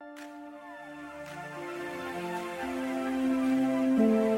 thank 0.00 0.20
you 4.00 4.29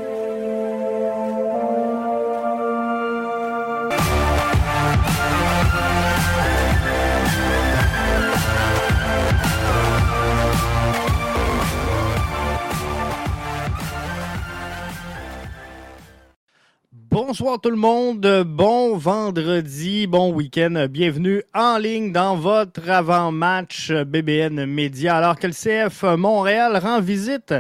Bonsoir 17.32 17.58
tout 17.58 17.70
le 17.70 17.76
monde, 17.76 18.44
bon 18.46 18.94
vendredi, 18.98 20.06
bon 20.06 20.34
week-end, 20.34 20.86
bienvenue 20.90 21.42
en 21.54 21.78
ligne 21.78 22.12
dans 22.12 22.36
votre 22.36 22.90
avant-match 22.90 23.90
BBN 23.90 24.66
Média. 24.66 25.16
Alors 25.16 25.38
que 25.38 25.46
le 25.46 25.54
CF 25.54 26.02
Montréal 26.18 26.76
rend 26.76 27.00
visite 27.00 27.54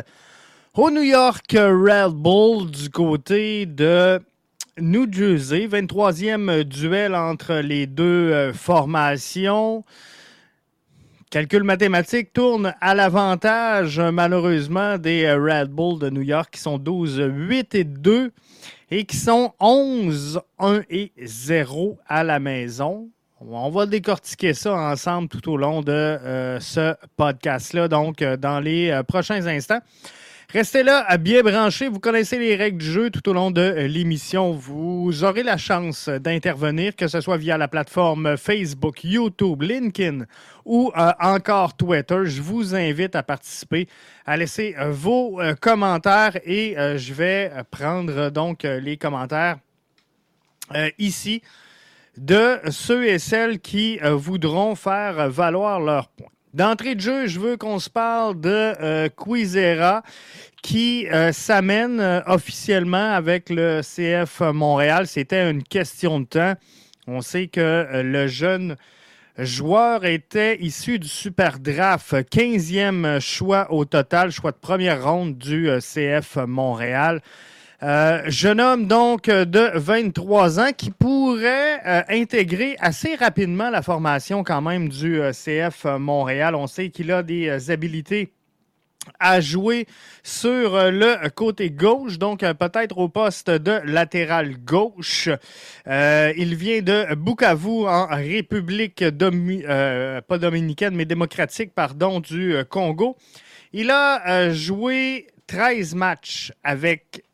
au 0.74 0.90
New 0.90 1.00
York 1.00 1.56
Red 1.56 2.12
Bull 2.12 2.70
du 2.70 2.90
côté 2.90 3.64
de 3.64 4.20
New 4.78 5.10
Jersey, 5.10 5.66
23e 5.68 6.64
duel 6.64 7.14
entre 7.14 7.54
les 7.54 7.86
deux 7.86 8.30
euh, 8.30 8.52
formations. 8.52 9.86
Calcul 11.30 11.62
mathématique 11.62 12.34
tourne 12.34 12.74
à 12.82 12.94
l'avantage 12.94 13.98
malheureusement 13.98 14.98
des 14.98 15.24
euh, 15.24 15.38
Red 15.42 15.70
Bull 15.70 15.98
de 15.98 16.10
New 16.10 16.20
York 16.20 16.50
qui 16.52 16.60
sont 16.60 16.76
12, 16.76 17.22
8 17.26 17.74
et 17.74 17.84
2 17.84 18.32
et 18.92 19.04
qui 19.06 19.16
sont 19.16 19.54
11, 19.58 20.42
1 20.58 20.82
et 20.90 21.12
0 21.24 21.98
à 22.06 22.22
la 22.22 22.38
maison. 22.38 23.08
On 23.40 23.70
va 23.70 23.86
décortiquer 23.86 24.52
ça 24.52 24.74
ensemble 24.74 25.28
tout 25.28 25.50
au 25.50 25.56
long 25.56 25.80
de 25.80 25.90
euh, 25.90 26.60
ce 26.60 26.94
podcast-là, 27.16 27.88
donc 27.88 28.20
euh, 28.20 28.36
dans 28.36 28.60
les 28.60 28.90
euh, 28.90 29.02
prochains 29.02 29.46
instants. 29.46 29.80
Restez 30.52 30.82
là, 30.82 31.02
à 31.08 31.16
bien 31.16 31.40
brancher. 31.42 31.88
Vous 31.88 31.98
connaissez 31.98 32.38
les 32.38 32.56
règles 32.56 32.76
du 32.76 32.84
jeu 32.84 33.08
tout 33.08 33.26
au 33.26 33.32
long 33.32 33.50
de 33.50 33.86
l'émission. 33.88 34.52
Vous 34.52 35.24
aurez 35.24 35.42
la 35.42 35.56
chance 35.56 36.10
d'intervenir, 36.10 36.94
que 36.94 37.08
ce 37.08 37.22
soit 37.22 37.38
via 37.38 37.56
la 37.56 37.68
plateforme 37.68 38.36
Facebook, 38.36 39.02
YouTube, 39.02 39.62
LinkedIn 39.62 40.26
ou 40.66 40.92
encore 41.18 41.74
Twitter. 41.74 42.26
Je 42.26 42.42
vous 42.42 42.74
invite 42.74 43.16
à 43.16 43.22
participer 43.22 43.88
à 44.26 44.36
laisser 44.36 44.74
euh, 44.78 44.90
vos 44.90 45.40
euh, 45.40 45.54
commentaires 45.54 46.38
et 46.44 46.76
euh, 46.76 46.98
je 46.98 47.14
vais 47.14 47.50
prendre 47.70 48.28
donc 48.28 48.64
les 48.64 48.98
commentaires 48.98 49.56
ici 50.98 51.40
de 52.18 52.58
ceux 52.68 53.06
et 53.06 53.18
celles 53.18 53.58
qui 53.58 53.98
voudront 54.02 54.74
faire 54.74 55.30
valoir 55.30 55.80
leur 55.80 56.08
point. 56.08 56.31
D'entrée 56.54 56.94
de 56.94 57.00
jeu, 57.00 57.26
je 57.26 57.40
veux 57.40 57.56
qu'on 57.56 57.78
se 57.78 57.88
parle 57.88 58.38
de 58.40 59.08
Quizera 59.08 60.02
qui 60.62 61.06
s'amène 61.32 62.22
officiellement 62.26 63.14
avec 63.14 63.48
le 63.50 63.80
CF 63.80 64.40
Montréal. 64.40 65.06
C'était 65.06 65.50
une 65.50 65.62
question 65.62 66.20
de 66.20 66.26
temps. 66.26 66.54
On 67.06 67.20
sait 67.20 67.48
que 67.48 68.02
le 68.02 68.26
jeune 68.26 68.76
joueur 69.38 70.04
était 70.04 70.58
issu 70.60 70.98
du 70.98 71.08
Super 71.08 71.58
Draft, 71.58 72.12
15e 72.12 73.20
choix 73.20 73.72
au 73.72 73.84
total, 73.84 74.30
choix 74.30 74.52
de 74.52 74.58
première 74.58 75.04
ronde 75.04 75.38
du 75.38 75.70
euh, 75.70 75.80
CF 75.80 76.36
Montréal. 76.46 77.22
Euh, 77.82 78.22
jeune 78.26 78.60
homme 78.60 78.86
donc 78.86 79.24
de 79.24 79.70
23 79.76 80.60
ans 80.60 80.70
qui 80.76 80.90
pourrait 80.90 81.80
euh, 81.84 82.02
intégrer 82.08 82.76
assez 82.78 83.16
rapidement 83.16 83.70
la 83.70 83.82
formation 83.82 84.44
quand 84.44 84.60
même 84.60 84.88
du 84.88 85.20
CF 85.32 85.86
Montréal. 85.98 86.54
On 86.54 86.66
sait 86.66 86.90
qu'il 86.90 87.10
a 87.10 87.22
des 87.22 87.70
habilités 87.70 88.32
à 89.18 89.40
jouer 89.40 89.86
sur 90.22 90.74
euh, 90.74 90.90
le 90.90 91.28
côté 91.30 91.70
gauche, 91.70 92.18
donc 92.18 92.42
euh, 92.42 92.54
peut-être 92.54 92.98
au 92.98 93.08
poste 93.08 93.50
de 93.50 93.80
latéral 93.84 94.56
gauche. 94.64 95.28
Euh, 95.86 96.32
il 96.36 96.54
vient 96.54 96.82
de 96.82 97.14
Bukavu 97.14 97.86
en 97.86 98.06
République 98.06 99.04
pas 99.08 100.38
dominicaine, 100.38 100.94
mais 100.94 101.04
démocratique, 101.04 101.72
pardon, 101.74 102.20
du 102.20 102.56
Congo. 102.68 103.16
Il 103.72 103.90
a 103.90 104.52
joué 104.52 105.26
13 105.46 105.94
matchs 105.94 106.52
avec 106.62 107.24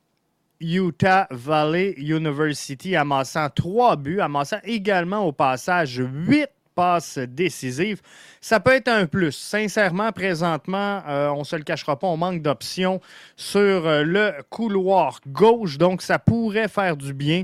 Utah 0.60 1.26
Valley 1.30 1.94
University, 1.98 2.96
amassant 2.96 3.48
3 3.48 3.96
buts, 3.96 4.20
amassant 4.20 4.58
également 4.64 5.24
au 5.26 5.32
passage 5.32 6.02
8 6.02 6.48
passes 6.74 7.18
décisives. 7.18 8.00
Ça 8.40 8.60
peut 8.60 8.72
être 8.72 8.86
un 8.86 9.06
plus. 9.06 9.32
Sincèrement, 9.32 10.12
présentement, 10.12 11.02
euh, 11.08 11.28
on 11.30 11.40
ne 11.40 11.44
se 11.44 11.56
le 11.56 11.64
cachera 11.64 11.98
pas, 11.98 12.06
on 12.06 12.16
manque 12.16 12.40
d'options 12.40 13.00
sur 13.34 13.58
euh, 13.58 14.04
le 14.04 14.32
couloir 14.48 15.20
gauche, 15.26 15.76
donc 15.76 16.02
ça 16.02 16.20
pourrait 16.20 16.68
faire 16.68 16.96
du 16.96 17.12
bien 17.12 17.42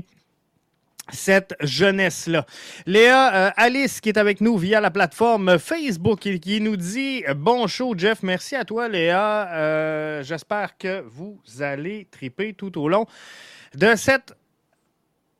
cette 1.11 1.55
jeunesse-là. 1.61 2.45
Léa 2.85 3.35
euh, 3.35 3.51
Alice 3.55 4.01
qui 4.01 4.09
est 4.09 4.17
avec 4.17 4.41
nous 4.41 4.57
via 4.57 4.81
la 4.81 4.91
plateforme 4.91 5.59
Facebook 5.59 6.19
qui, 6.19 6.61
nous 6.61 6.77
dit 6.77 7.23
bon 7.35 7.67
show 7.67 7.93
Jeff, 7.97 8.23
merci 8.23 8.55
à 8.55 8.65
toi 8.65 8.87
Léa. 8.87 10.21
J'espère 10.23 10.77
que 10.77 11.01
vous 11.01 11.39
allez 11.59 12.07
triper 12.11 12.53
tout 12.53 12.79
au 12.79 12.89
long 12.89 13.05
de 13.75 13.95
cette 13.95 14.33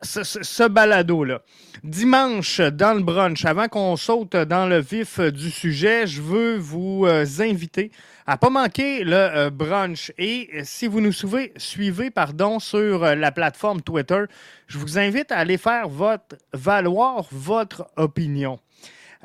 ce, 0.05 0.67
balado-là. 0.67 1.41
Dimanche, 1.83 2.61
dans 2.61 2.93
le 2.93 3.01
brunch, 3.01 3.43
avant 3.45 3.67
qu'on 3.67 3.95
saute 3.95 4.35
dans 4.35 4.67
le 4.67 4.79
vif 4.79 5.19
du 5.19 5.51
sujet, 5.51 6.07
je 6.07 6.21
veux 6.21 6.57
vous 6.57 7.05
euh, 7.05 7.25
inviter 7.39 7.91
à 8.25 8.37
pas 8.37 8.49
manquer 8.49 9.03
le 9.03 9.13
euh, 9.13 9.49
brunch. 9.49 10.11
Et 10.17 10.49
si 10.63 10.87
vous 10.87 11.01
nous 11.01 11.11
suivez, 11.11 11.53
suivez 11.57 12.11
pardon, 12.11 12.59
sur 12.59 13.03
euh, 13.03 13.15
la 13.15 13.31
plateforme 13.31 13.81
Twitter, 13.81 14.23
je 14.67 14.77
vous 14.77 14.97
invite 14.97 15.31
à 15.31 15.37
aller 15.37 15.57
faire 15.57 15.89
votre, 15.89 16.35
valoir 16.53 17.25
votre 17.31 17.87
opinion. 17.97 18.59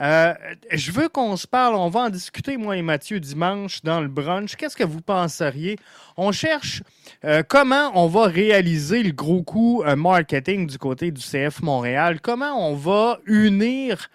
Euh, 0.00 0.32
je 0.72 0.92
veux 0.92 1.08
qu'on 1.08 1.36
se 1.36 1.46
parle, 1.46 1.74
on 1.74 1.88
va 1.88 2.00
en 2.00 2.10
discuter, 2.10 2.56
moi 2.56 2.76
et 2.76 2.82
Mathieu, 2.82 3.20
dimanche 3.20 3.82
dans 3.82 4.00
le 4.00 4.08
brunch. 4.08 4.56
Qu'est-ce 4.56 4.76
que 4.76 4.84
vous 4.84 5.02
penseriez? 5.02 5.76
On 6.16 6.32
cherche 6.32 6.82
euh, 7.24 7.42
comment 7.46 7.90
on 7.94 8.06
va 8.06 8.24
réaliser 8.24 9.02
le 9.02 9.12
gros 9.12 9.42
coup 9.42 9.82
euh, 9.82 9.96
marketing 9.96 10.66
du 10.66 10.78
côté 10.78 11.10
du 11.10 11.20
CF 11.20 11.60
Montréal, 11.60 12.20
comment 12.22 12.70
on 12.70 12.74
va 12.74 13.18
unir 13.26 14.10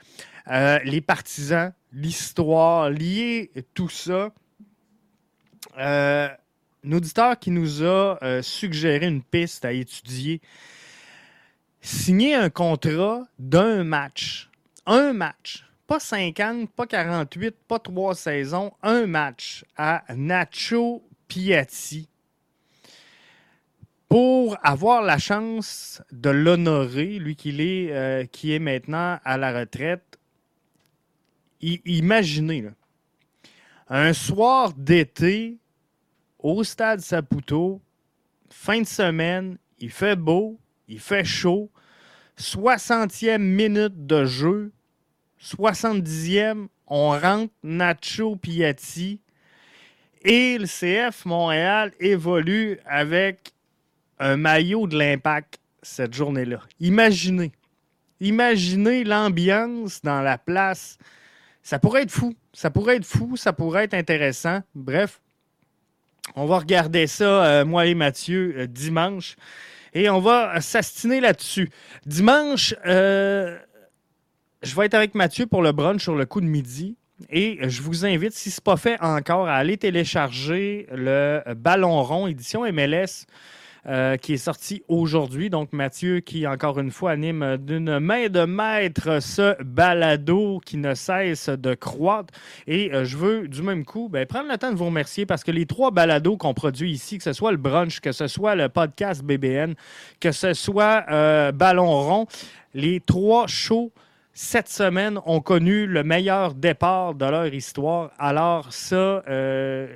les 0.47 1.01
partisans, 1.01 1.73
l'histoire, 1.91 2.89
lier 2.91 3.51
tout 3.73 3.89
ça? 3.89 4.31
un 5.77 6.29
auditeur 6.91 7.37
qui 7.39 7.49
nous 7.49 7.83
a 7.83 8.19
suggéré 8.43 9.07
une 9.07 9.23
piste 9.23 9.65
à 9.65 9.71
étudier. 9.71 10.39
Signer 11.81 12.35
un 12.35 12.51
contrat 12.51 13.23
d'un 13.39 13.83
match. 13.83 14.51
Un 14.85 15.13
match 15.13 15.64
pas 15.87 15.99
50, 15.99 16.71
pas 16.71 16.87
48, 16.87 17.55
pas 17.67 17.79
trois 17.79 18.15
saisons, 18.15 18.71
un 18.81 19.05
match 19.05 19.63
à 19.77 20.03
Nacho 20.15 21.03
Piatti 21.27 22.09
pour 24.07 24.57
avoir 24.63 25.01
la 25.01 25.17
chance 25.17 26.01
de 26.11 26.29
l'honorer, 26.29 27.19
lui 27.19 27.35
qui 27.35 27.49
est, 27.61 27.91
euh, 27.91 28.25
est 28.43 28.59
maintenant 28.59 29.19
à 29.23 29.37
la 29.37 29.51
retraite. 29.59 30.19
imaginez, 31.61 32.69
un 33.89 34.13
soir 34.13 34.73
d'été 34.73 35.57
au 36.39 36.63
stade 36.63 37.01
Saputo, 37.01 37.81
fin 38.49 38.81
de 38.81 38.87
semaine, 38.87 39.57
il 39.79 39.91
fait 39.91 40.15
beau, 40.15 40.59
il 40.87 40.99
fait 40.99 41.25
chaud, 41.25 41.69
60e 42.37 43.39
minute 43.39 44.05
de 44.05 44.25
jeu, 44.25 44.71
70e, 45.45 46.67
on 46.87 47.09
rentre 47.11 47.53
Nacho 47.63 48.35
Piatti 48.35 49.19
et 50.23 50.57
le 50.57 50.65
CF 50.65 51.25
Montréal 51.25 51.91
évolue 51.99 52.79
avec 52.85 53.53
un 54.19 54.37
maillot 54.37 54.87
de 54.87 54.97
l'impact 54.97 55.59
cette 55.83 56.13
journée-là. 56.13 56.61
Imaginez. 56.79 57.51
Imaginez 58.19 59.03
l'ambiance 59.03 60.01
dans 60.01 60.21
la 60.21 60.37
place. 60.37 60.97
Ça 61.61 61.77
pourrait 61.77 62.03
être 62.03 62.11
fou. 62.11 62.33
Ça 62.53 62.71
pourrait 62.71 62.95
être 62.95 63.05
fou. 63.05 63.37
Ça 63.37 63.53
pourrait 63.53 63.83
être 63.83 63.93
intéressant. 63.93 64.61
Bref, 64.73 65.21
on 66.35 66.45
va 66.45 66.57
regarder 66.57 67.05
ça, 67.05 67.45
euh, 67.45 67.65
moi 67.65 67.85
et 67.85 67.93
Mathieu, 67.93 68.55
euh, 68.57 68.67
dimanche. 68.67 69.35
Et 69.93 70.09
on 70.09 70.19
va 70.19 70.59
s'astiner 70.59 71.19
là-dessus. 71.21 71.69
Dimanche, 72.05 72.73
euh, 72.85 73.59
je 74.65 74.75
vais 74.75 74.87
être 74.87 74.95
avec 74.95 75.13
Mathieu 75.15 75.45
pour 75.45 75.61
le 75.61 75.71
brunch 75.71 76.01
sur 76.01 76.15
le 76.15 76.25
coup 76.25 76.41
de 76.41 76.47
midi. 76.47 76.97
Et 77.29 77.59
je 77.69 77.81
vous 77.81 78.05
invite, 78.05 78.33
si 78.33 78.51
ce 78.51 78.59
n'est 78.59 78.63
pas 78.63 78.77
fait 78.77 78.99
encore, 78.99 79.47
à 79.47 79.55
aller 79.55 79.77
télécharger 79.77 80.87
le 80.91 81.41
Ballon 81.55 82.03
rond 82.03 82.27
édition 82.27 82.69
MLS 82.73 83.25
euh, 83.87 84.17
qui 84.17 84.33
est 84.33 84.37
sorti 84.37 84.81
aujourd'hui. 84.87 85.51
Donc, 85.51 85.71
Mathieu, 85.71 86.19
qui, 86.19 86.47
encore 86.47 86.79
une 86.79 86.89
fois, 86.89 87.11
anime 87.11 87.57
d'une 87.57 87.99
main 87.99 88.27
de 88.27 88.43
maître 88.43 89.21
ce 89.21 89.61
balado 89.63 90.59
qui 90.65 90.77
ne 90.77 90.95
cesse 90.95 91.47
de 91.49 91.75
croître. 91.75 92.33
Et 92.65 92.91
euh, 92.91 93.05
je 93.05 93.15
veux, 93.15 93.47
du 93.47 93.61
même 93.61 93.85
coup, 93.85 94.09
ben, 94.09 94.25
prendre 94.25 94.49
le 94.51 94.57
temps 94.57 94.71
de 94.71 94.75
vous 94.75 94.85
remercier 94.85 95.27
parce 95.27 95.43
que 95.43 95.51
les 95.51 95.67
trois 95.67 95.91
balados 95.91 96.35
qu'on 96.35 96.55
produit 96.55 96.91
ici, 96.91 97.19
que 97.19 97.23
ce 97.23 97.33
soit 97.33 97.51
le 97.51 97.57
brunch, 97.57 97.99
que 97.99 98.11
ce 98.11 98.25
soit 98.27 98.55
le 98.55 98.67
podcast 98.67 99.23
BBN, 99.23 99.75
que 100.19 100.31
ce 100.31 100.53
soit 100.53 101.05
euh, 101.11 101.51
Ballon 101.51 102.01
rond, 102.01 102.25
les 102.73 102.99
trois 102.99 103.45
shows 103.45 103.91
cette 104.37 104.67
semaine 104.67 105.17
ont 105.25 105.39
connu 105.39 105.87
le 105.87 106.03
meilleur 106.03 106.53
départ 106.53 107.15
de 107.15 107.23
leur 107.25 107.53
histoire. 107.53 108.11
Alors 108.19 108.73
ça, 108.73 109.23
euh, 109.29 109.87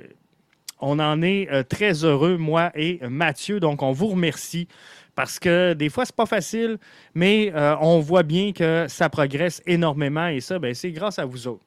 on 0.80 0.98
en 0.98 1.20
est 1.20 1.46
euh, 1.52 1.62
très 1.62 2.04
heureux, 2.06 2.38
moi 2.38 2.72
et 2.74 3.00
Mathieu. 3.06 3.60
Donc, 3.60 3.82
on 3.82 3.92
vous 3.92 4.06
remercie 4.08 4.66
parce 5.14 5.38
que 5.38 5.74
des 5.74 5.90
fois, 5.90 6.06
c'est 6.06 6.16
pas 6.16 6.24
facile, 6.24 6.78
mais 7.14 7.52
euh, 7.54 7.76
on 7.82 8.00
voit 8.00 8.22
bien 8.22 8.52
que 8.52 8.86
ça 8.88 9.10
progresse 9.10 9.62
énormément 9.66 10.28
et 10.28 10.40
ça, 10.40 10.58
ben, 10.58 10.72
c'est 10.74 10.90
grâce 10.90 11.18
à 11.18 11.26
vous 11.26 11.46
autres. 11.46 11.64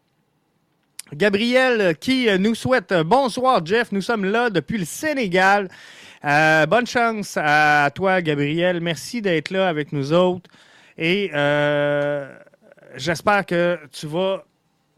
Gabriel 1.14 1.96
qui 1.98 2.28
nous 2.40 2.56
souhaite 2.56 2.92
bonsoir, 3.06 3.64
Jeff. 3.64 3.92
Nous 3.92 4.02
sommes 4.02 4.26
là 4.26 4.50
depuis 4.50 4.80
le 4.80 4.86
Sénégal. 4.86 5.70
bonne 6.24 6.88
chance 6.88 7.38
à 7.40 7.92
toi, 7.94 8.20
Gabriel. 8.24 8.82
Merci 8.82 9.22
d'être 9.22 9.52
là 9.52 9.70
avec 9.70 9.94
nous 9.94 10.12
autres. 10.12 10.50
Et 10.98 11.30
j'espère 12.96 13.46
que 13.46 13.80
tu 13.92 14.08
vas 14.08 14.44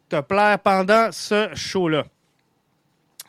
te 0.10 0.22
plaire 0.22 0.60
pendant 0.60 1.12
ce 1.12 1.50
show-là. 1.54 2.06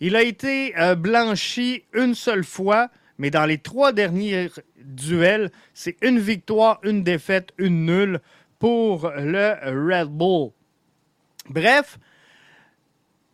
Il 0.00 0.16
a 0.16 0.22
été 0.22 0.78
euh, 0.78 0.94
blanchi 0.94 1.84
une 1.94 2.14
seule 2.14 2.44
fois, 2.44 2.90
mais 3.18 3.30
dans 3.30 3.46
les 3.46 3.58
trois 3.58 3.92
derniers 3.92 4.50
duels, 4.76 5.50
c'est 5.72 5.96
une 6.02 6.18
victoire, 6.18 6.78
une 6.82 7.02
défaite, 7.02 7.50
une 7.58 7.86
nulle 7.86 8.20
pour 8.58 9.10
le 9.16 9.54
Red 9.64 10.08
Bull. 10.08 10.50
Bref, 11.48 11.98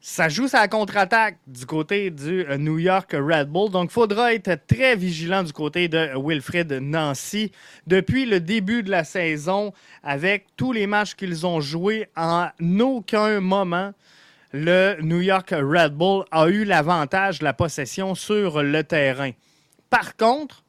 ça 0.09 0.29
joue 0.29 0.47
sa 0.47 0.69
contre-attaque 0.69 1.37
du 1.49 1.67
côté 1.67 2.13
du 2.13 2.47
euh, 2.47 2.59
New 2.59 2.79
York 2.79 3.11
Red 3.13 3.49
Bull. 3.49 3.73
Donc, 3.73 3.91
il 3.91 3.93
faudra 3.93 4.35
être 4.35 4.65
très 4.69 4.95
vigilant 4.95 5.43
du 5.43 5.53
côté 5.53 5.89
de 5.89 6.11
Wilfred 6.17 6.75
Nancy. 6.75 7.51
Depuis 7.89 8.25
le 8.25 8.39
début 8.39 8.85
de 8.85 8.91
la 8.93 9.03
saison, 9.03 9.73
avec 10.05 10.47
tous 10.57 10.71
les 10.71 10.87
matchs 10.87 11.17
qu'ils 11.17 11.45
ont 11.45 11.61
joués, 11.61 12.07
en 12.15 12.51
aucun 12.79 13.41
moment, 13.41 13.95
le 14.53 14.97
New 15.03 15.21
York 15.23 15.51
Red 15.51 15.95
Bull 15.95 16.25
a 16.31 16.47
eu 16.47 16.63
l'avantage 16.63 17.41
de 17.41 17.45
la 17.45 17.53
possession 17.53 18.15
sur 18.15 18.63
le 18.63 18.85
terrain. 18.85 19.33
Par 19.91 20.17
contre, 20.17 20.63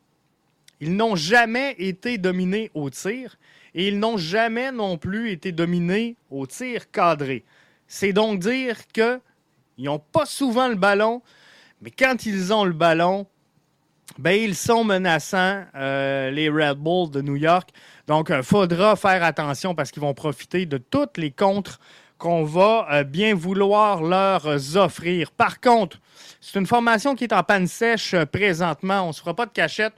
ils 0.82 0.96
n'ont 0.96 1.16
jamais 1.16 1.76
été 1.78 2.18
dominés 2.18 2.72
au 2.74 2.90
tir 2.90 3.38
et 3.76 3.88
ils 3.88 4.00
n'ont 4.00 4.18
jamais 4.18 4.72
non 4.72 4.98
plus 4.98 5.30
été 5.30 5.52
dominés 5.52 6.16
au 6.32 6.48
tir 6.48 6.90
cadré. 6.90 7.46
C'est 7.88 8.14
donc 8.14 8.40
dire 8.40 8.78
qu'ils 8.88 9.20
n'ont 9.80 10.00
pas 10.00 10.26
souvent 10.26 10.68
le 10.68 10.76
ballon, 10.76 11.22
mais 11.82 11.92
quand 11.92 12.26
ils 12.26 12.54
ont 12.54 12.66
le 12.66 12.74
ballon, 12.74 13.28
ben, 14.18 14.32
ils 14.32 14.56
sont 14.56 14.84
menaçants, 14.84 15.64
euh, 15.76 16.32
les 16.32 16.50
Red 16.50 16.78
Bulls 16.78 17.12
de 17.12 17.22
New 17.22 17.36
York. 17.36 17.70
Donc, 18.08 18.30
il 18.30 18.36
euh, 18.36 18.44
faudra 18.44 18.96
faire 18.96 19.24
attention 19.24 19.76
parce 19.76 19.92
qu'ils 19.92 20.02
vont 20.02 20.14
profiter 20.14 20.66
de 20.66 20.78
toutes 20.78 21.18
les 21.18 21.30
contres 21.30 21.80
qu'on 22.18 22.44
va 22.44 22.88
euh, 22.92 23.04
bien 23.04 23.36
vouloir 23.36 24.02
leur 24.02 24.48
offrir. 24.76 25.32
Par 25.32 25.60
contre, 25.60 26.00
c'est 26.42 26.58
une 26.58 26.66
formation 26.66 27.16
qui 27.16 27.26
est 27.26 27.34
en 27.34 27.44
panne 27.44 27.68
sèche 27.68 28.16
présentement. 28.32 29.04
On 29.04 29.08
ne 29.10 29.12
se 29.12 29.20
fera 29.20 29.36
pas 29.36 29.46
de 29.46 29.52
cachette. 29.52 29.94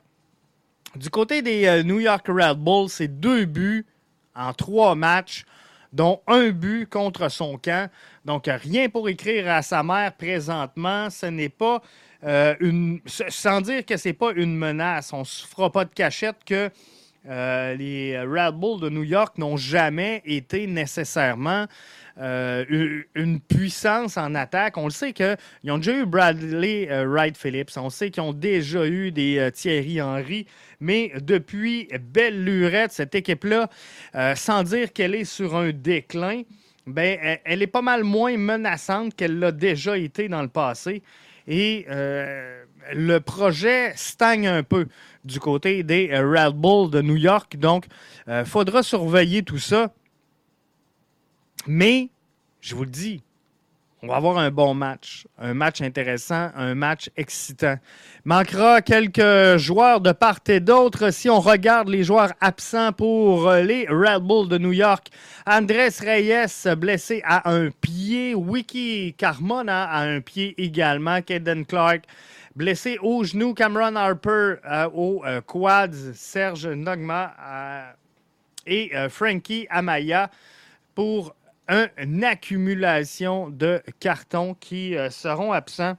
Du 0.96 1.10
côté 1.10 1.42
des 1.42 1.84
New 1.84 2.00
York 2.00 2.25
Red 2.28 2.58
Bulls, 2.58 2.90
c'est 2.90 3.08
deux 3.08 3.46
buts 3.46 3.86
en 4.36 4.54
trois 4.54 4.96
matchs 4.96 5.46
dont 5.93 6.22
un 6.27 6.50
but 6.50 6.88
contre 6.88 7.29
son 7.29 7.58
camp. 7.58 7.89
Donc, 8.25 8.48
rien 8.48 8.89
pour 8.89 9.10
écrire 9.10 9.50
à 9.50 9.62
sa 9.62 9.84
mère 9.84 10.13
présentement. 10.13 11.10
Ce 11.10 11.25
n'est 11.25 11.50
pas 11.50 11.81
euh, 12.24 12.55
une. 12.60 13.00
Sans 13.05 13.62
dire 13.62 13.86
que 13.86 13.98
ce 13.98 14.10
n'est 14.10 14.13
pas 14.13 14.31
une 14.36 14.55
menace. 14.55 15.13
On 15.13 15.19
ne 15.19 15.24
se 15.25 15.48
fera 15.48 15.72
pas 15.72 15.86
de 15.86 15.93
cachette 15.93 16.38
que. 16.46 16.69
Euh, 17.27 17.75
les 17.75 18.17
Red 18.17 18.55
Bulls 18.55 18.79
de 18.79 18.89
New 18.89 19.03
York 19.03 19.38
n'ont 19.38 19.58
jamais 19.58 20.22
été 20.25 20.65
nécessairement 20.67 21.65
euh, 22.17 23.03
une 23.13 23.41
puissance 23.41 24.15
en 24.15 24.36
attaque. 24.36 24.77
On 24.77 24.86
le 24.86 24.89
sait 24.89 25.12
qu'ils 25.12 25.38
ont 25.67 25.77
déjà 25.77 25.98
eu 25.98 26.05
Bradley 26.05 26.88
Wright 27.05 27.38
Phillips, 27.38 27.72
on 27.75 27.89
sait 27.89 28.10
qu'ils 28.10 28.24
ont 28.24 28.31
déjà 28.31 28.88
eu 28.88 29.12
des 29.12 29.51
Thierry 29.53 30.01
Henry, 30.01 30.48
mais 30.80 31.12
depuis 31.22 31.88
belle 32.00 32.44
lurette, 32.44 32.92
cette 32.92 33.16
équipe-là, 33.16 33.70
euh, 34.16 34.36
sans 34.36 34.64
dire 34.64 34.94
qu'elle 34.94 35.16
est 35.16 35.26
sur 35.26 35.56
un 35.56 35.72
déclin, 35.72 36.44
ben, 36.88 37.40
elle, 37.44 37.62
est 37.62 37.68
pas 37.68 37.82
mal 37.82 38.04
moins 38.04 38.38
menaçante 38.38 39.16
qu'elle 39.16 39.40
l'a 39.40 39.52
déjà 39.52 39.98
été 39.98 40.28
dans 40.28 40.42
le 40.42 40.48
passé. 40.48 41.04
Et 41.48 41.86
euh, 41.90 42.64
le 42.94 43.20
projet 43.20 43.94
stagne 43.96 44.48
un 44.48 44.64
peu 44.64 44.88
du 45.26 45.40
côté 45.40 45.84
des 45.84 46.10
Red 46.18 46.56
Bulls 46.56 46.90
de 46.90 47.02
New 47.02 47.18
York. 47.18 47.58
Donc, 47.58 47.86
il 48.28 48.34
euh, 48.34 48.46
faudra 48.46 48.82
surveiller 48.84 49.44
tout 49.44 49.58
ça. 49.58 49.94
Mais, 51.68 52.10
je 52.62 52.76
vous 52.76 52.86
le 52.86 52.90
dis, 52.90 53.22
on 54.01 54.08
va 54.08 54.15
avoir 54.15 54.38
un 54.38 54.50
bon 54.50 54.74
match, 54.74 55.27
un 55.38 55.53
match 55.53 55.82
intéressant, 55.82 56.51
un 56.56 56.74
match 56.74 57.10
excitant. 57.18 57.75
Manquera 58.24 58.82
quelques 58.82 59.58
joueurs 59.58 60.00
de 60.00 60.13
part 60.13 60.39
et 60.48 60.62
d'autre 60.62 61.12
si 61.12 61.29
on 61.29 61.41
regarde 61.41 61.89
les 61.89 62.06
joueurs 62.06 62.32
absents 62.39 62.94
pour 62.94 63.51
les 63.51 63.88
Red 63.89 64.24
Bulls 64.24 64.48
de 64.48 64.58
New 64.58 64.72
York. 64.72 65.08
Andrés 65.46 65.89
Reyes 66.00 66.75
blessé 66.77 67.22
à 67.25 67.51
un 67.51 67.72
pied, 67.72 68.36
Wiki 68.36 69.15
Carmona 69.18 69.89
à 69.89 70.03
un 70.03 70.22
pied 70.22 70.56
également, 70.58 71.22
Kaden 71.22 71.65
Clark 71.65 72.03
blessé 72.56 72.98
au 73.01 73.24
genou, 73.25 73.53
Cameron 73.53 73.96
Harper 73.96 74.56
euh, 74.65 74.89
au 74.94 75.24
euh, 75.25 75.41
quad, 75.41 75.94
Serge 76.13 76.68
Nogma 76.68 77.34
et 78.65 78.91
Frankie 79.10 79.65
Amaya 79.70 80.29
pour 80.94 81.34
une 81.70 82.24
accumulation 82.24 83.50
de 83.50 83.82
cartons 84.00 84.56
qui 84.60 84.96
seront 85.12 85.52
absents. 85.52 85.98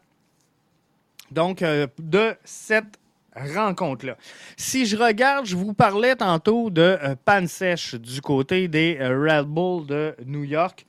Donc, 1.31 1.61
de 1.61 2.35
cette 2.45 2.99
rencontre-là. 3.35 4.17
Si 4.57 4.87
je 4.87 4.97
regarde, 4.97 5.47
je 5.47 5.57
vous 5.57 5.75
parlais 5.75 6.17
tantôt 6.17 6.71
de 6.71 6.99
euh, 7.03 7.15
panne 7.25 7.47
sèche 7.47 7.95
du 7.95 8.21
côté 8.21 8.69
des 8.69 8.99
euh, 9.00 9.19
Red 9.19 9.47
Bull 9.47 9.87
de 9.87 10.15
New 10.27 10.45
York. 10.45 10.87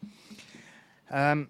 Euh, 1.12 1.44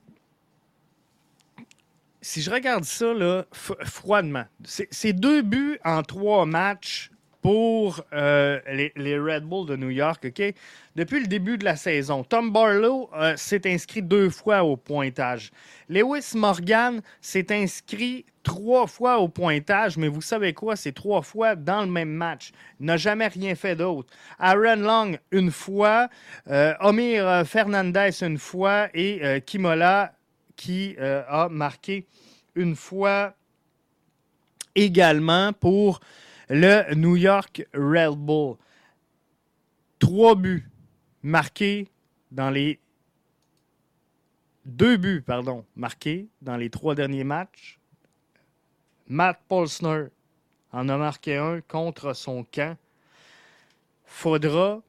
si 2.22 2.42
je 2.42 2.52
regarde 2.52 2.84
ça 2.84 3.14
là, 3.14 3.46
froidement, 3.52 4.46
c'est 4.64 5.14
deux 5.14 5.42
buts 5.42 5.80
en 5.84 6.04
trois 6.04 6.46
matchs 6.46 7.11
pour 7.42 8.04
les, 8.12 8.92
les, 8.96 9.20
Red 9.20 9.44
Bull 9.44 9.68
de 9.68 9.76
New 9.76 9.90
York, 9.90 10.26
OK? 10.26 10.54
Depuis 10.96 11.22
le 11.22 11.28
début 11.28 11.58
de 11.58 11.66
la 11.66 11.76
saison, 11.76 12.24
Tom 12.24 12.52
Barlow 12.52 13.10
s'est 13.36 13.62
inscrit 13.66 14.02
deux 14.02 14.30
fois 14.30 14.64
au 14.64 14.78
pointage. 14.78 15.52
Lewis 15.90 16.34
Morgan 16.36 17.02
s'est 17.20 17.52
inscrit 17.52 18.26
trois 18.44 18.88
fois 18.88 19.20
au 19.20 19.28
pointage, 19.28 19.98
mais 19.98 20.08
vous 20.08 20.22
savez 20.22 20.54
quoi? 20.54 20.76
C'est 20.76 20.92
trois 20.92 21.22
fois 21.22 21.56
dans 21.56 21.82
le 21.82 21.92
même 21.92 22.12
match. 22.12 22.52
N'a 22.80 22.98
jamais 22.98 23.28
rien 23.28 23.56
fait 23.56 23.76
d'autre. 23.76 24.10
Aaron 24.40 24.78
Long, 24.78 25.18
une 25.32 25.52
fois. 25.52 26.10
Euh, 26.50 26.74
Omir 26.80 27.46
Fernandez, 27.46 28.24
une 28.24 28.38
fois. 28.38 28.88
Et 28.94 29.20
euh, 29.24 29.40
Kimola, 29.40 30.14
qui 30.56 30.96
euh, 31.00 31.24
a 31.28 31.50
marqué 31.50 32.06
une 32.56 32.76
fois 32.76 33.34
également 34.76 35.54
pour 35.54 36.00
le 36.52 36.94
New 36.96 37.16
York 37.16 37.66
Red 37.74 38.18
Bull. 38.18 38.58
Trois 40.00 40.36
buts 40.36 40.70
marqués 41.24 41.88
dans 42.30 42.50
les 42.50 42.80
deux 44.66 44.98
buts, 44.98 45.24
marqués 45.76 46.28
dans 46.42 46.58
les 46.58 46.70
trois 46.70 46.94
derniers 46.94 47.24
matchs. 47.24 47.80
Matt 49.08 49.40
Polsner 49.48 50.08
en 50.74 50.90
a 50.90 50.98
marqué 50.98 51.38
un 51.38 51.62
contre 51.62 52.14
son 52.14 52.44
camp. 52.44 52.78
Faudra 54.04 54.82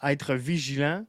être 0.00 0.34
vigilant 0.34 1.04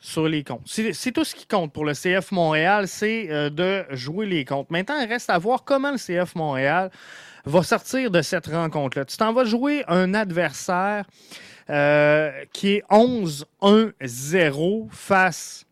sur 0.00 0.26
les 0.26 0.42
comptes. 0.42 0.62
C'est 0.64 1.12
tout 1.12 1.24
ce 1.24 1.34
qui 1.34 1.46
compte 1.46 1.72
pour 1.72 1.84
le 1.84 1.92
CF 1.92 2.32
Montréal, 2.32 2.88
c'est 2.88 3.30
euh, 3.30 3.50
de 3.50 3.84
jouer 3.90 4.26
les 4.26 4.44
comptes. 4.46 4.70
Maintenant, 4.70 4.98
il 4.98 5.06
reste 5.06 5.28
à 5.30 5.38
voir 5.38 5.62
comment 5.64 5.92
le 5.92 5.98
CF 5.98 6.34
Montréal 6.34 6.90
va 7.44 7.62
sortir 7.62 8.10
de 8.10 8.22
cette 8.22 8.46
rencontre-là. 8.46 9.04
Tu 9.04 9.16
t'en 9.16 9.32
vas 9.32 9.44
jouer 9.44 9.84
un 9.88 10.14
adversaire 10.14 11.04
euh, 11.68 12.30
qui 12.52 12.76
est 12.76 12.82
11-1-0 12.90 14.88
face 14.90 15.66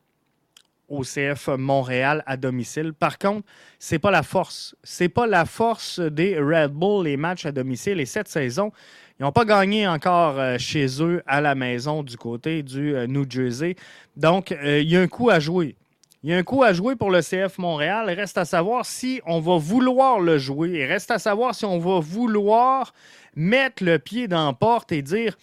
au 0.88 1.02
CF 1.02 1.48
Montréal 1.58 2.22
à 2.26 2.36
domicile. 2.36 2.92
Par 2.92 3.18
contre, 3.18 3.46
c'est 3.78 3.98
pas 3.98 4.10
la 4.10 4.22
force. 4.22 4.74
C'est 4.82 5.08
pas 5.08 5.26
la 5.26 5.44
force 5.44 6.00
des 6.00 6.38
Red 6.38 6.72
Bull, 6.72 7.04
les 7.04 7.16
matchs 7.16 7.46
à 7.46 7.52
domicile. 7.52 8.00
Et 8.00 8.06
cette 8.06 8.28
saison, 8.28 8.72
ils 9.18 9.24
n'ont 9.24 9.32
pas 9.32 9.44
gagné 9.44 9.88
encore 9.88 10.38
euh, 10.38 10.58
chez 10.58 11.02
eux 11.02 11.22
à 11.26 11.40
la 11.40 11.56
maison 11.56 12.04
du 12.04 12.16
côté 12.16 12.62
du 12.62 12.94
euh, 12.94 13.08
New 13.08 13.28
Jersey. 13.28 13.74
Donc, 14.16 14.52
euh, 14.52 14.80
il 14.80 14.88
y 14.88 14.96
a 14.96 15.00
un 15.00 15.08
coup 15.08 15.28
à 15.28 15.40
jouer. 15.40 15.74
Il 16.22 16.30
y 16.30 16.34
a 16.34 16.36
un 16.36 16.44
coup 16.44 16.62
à 16.62 16.72
jouer 16.72 16.94
pour 16.94 17.10
le 17.10 17.20
CF 17.20 17.58
Montréal. 17.58 18.10
Reste 18.10 18.38
à 18.38 18.44
savoir 18.44 18.86
si 18.86 19.20
on 19.26 19.40
va 19.40 19.58
vouloir 19.58 20.20
le 20.20 20.38
jouer. 20.38 20.70
Il 20.70 20.84
reste 20.84 21.10
à 21.10 21.18
savoir 21.18 21.54
si 21.54 21.64
on 21.64 21.78
va 21.78 21.98
vouloir 21.98 22.92
mettre 23.34 23.84
le 23.84 23.98
pied 23.98 24.28
dans 24.28 24.46
la 24.46 24.52
porte 24.52 24.92
et 24.92 25.02
dire 25.02 25.36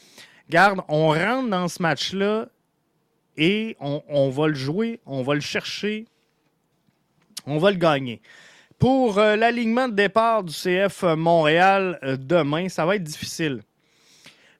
Garde, 0.50 0.82
on 0.88 1.10
rentre 1.10 1.50
dans 1.50 1.68
ce 1.68 1.82
match-là 1.82 2.48
et 3.38 3.76
on, 3.80 4.30
va 4.30 4.48
le 4.48 4.54
jouer, 4.54 5.02
on 5.06 5.22
va 5.22 5.34
le 5.34 5.42
chercher, 5.42 6.06
on 7.46 7.58
va 7.58 7.72
le 7.72 7.78
gagner. 7.78 8.22
Pour 8.86 9.18
euh, 9.18 9.36
l'alignement 9.36 9.88
de 9.88 9.96
départ 9.96 10.44
du 10.44 10.54
CF 10.54 11.02
Montréal 11.18 11.98
euh, 12.04 12.18
demain, 12.18 12.70
ça 12.70 12.86
va 12.86 12.98
être 12.98 13.04
difficile 13.04 13.64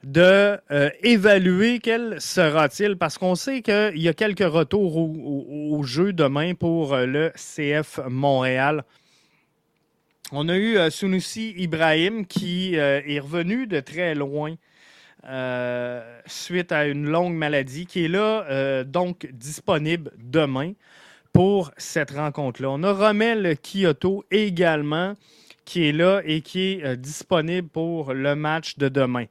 de 0.02 0.58
euh, 0.72 0.90
évaluer 1.04 1.78
quel 1.78 2.20
sera-t-il 2.20 2.98
parce 2.98 3.20
qu'on 3.20 3.36
sait 3.36 3.62
qu'il 3.62 4.02
y 4.02 4.08
a 4.08 4.16
quelques 4.16 4.52
retours 4.52 4.98
au, 4.98 5.84
jeu 5.84 6.12
demain 6.12 6.56
pour 6.56 6.98
le 6.98 7.32
CF 7.36 8.00
Montréal. 8.10 8.84
On 10.32 10.50
a 10.50 10.58
eu 10.58 10.90
Sunusi 10.90 11.54
Ibrahim 11.58 12.26
qui 12.26 12.74
est 12.74 13.20
revenu 13.20 13.68
de 13.68 13.80
très 13.80 14.16
loin 14.16 14.56
euh, 15.28 16.20
suite 16.28 16.72
à 16.72 16.86
une 16.86 17.08
longue 17.08 17.34
maladie, 17.34 17.88
qui 17.88 18.06
est 18.06 18.08
là, 18.08 18.46
euh, 18.50 18.84
donc 18.84 19.28
disponible 19.34 20.12
demain 20.20 20.74
pour 21.36 21.72
cette 21.76 22.12
rencontre-là. 22.12 22.70
On 22.70 22.82
a 22.84 22.94
Romel 22.94 23.58
Kyoto 23.58 24.24
également, 24.32 25.16
qui 25.66 25.84
est 25.84 25.92
là 25.92 26.22
et 26.24 26.40
qui 26.40 26.62
est 26.62 26.86
euh, 26.86 26.96
disponible 26.96 27.68
pour 27.68 28.14
le 28.14 28.36
match 28.36 28.78
de 28.78 28.88
demain. 28.88 29.26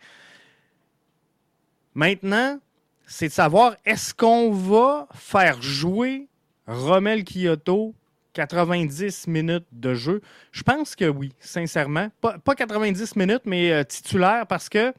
Maintenant, 1.95 2.61
c'est 3.07 3.29
de 3.29 3.33
savoir 3.33 3.77
est-ce 3.87 4.13
qu'on 4.13 4.51
va 4.51 5.09
faire 5.15 5.63
jouer 5.63 6.29
Romel 6.67 7.25
Kyoto 7.25 7.95
90 8.35 9.27
minutes 9.27 9.67
de 9.73 9.95
jeu? 9.95 10.21
Je 10.53 10.63
pense 10.63 10.95
que 10.95 11.07
oui, 11.07 11.33
sincèrement. 11.41 12.09
Pas, 12.21 12.39
pas 12.39 12.55
90 12.55 13.17
minutes, 13.17 13.45
mais 13.47 13.83
titulaire 13.87 14.47
parce 14.47 14.69
que 14.69 14.93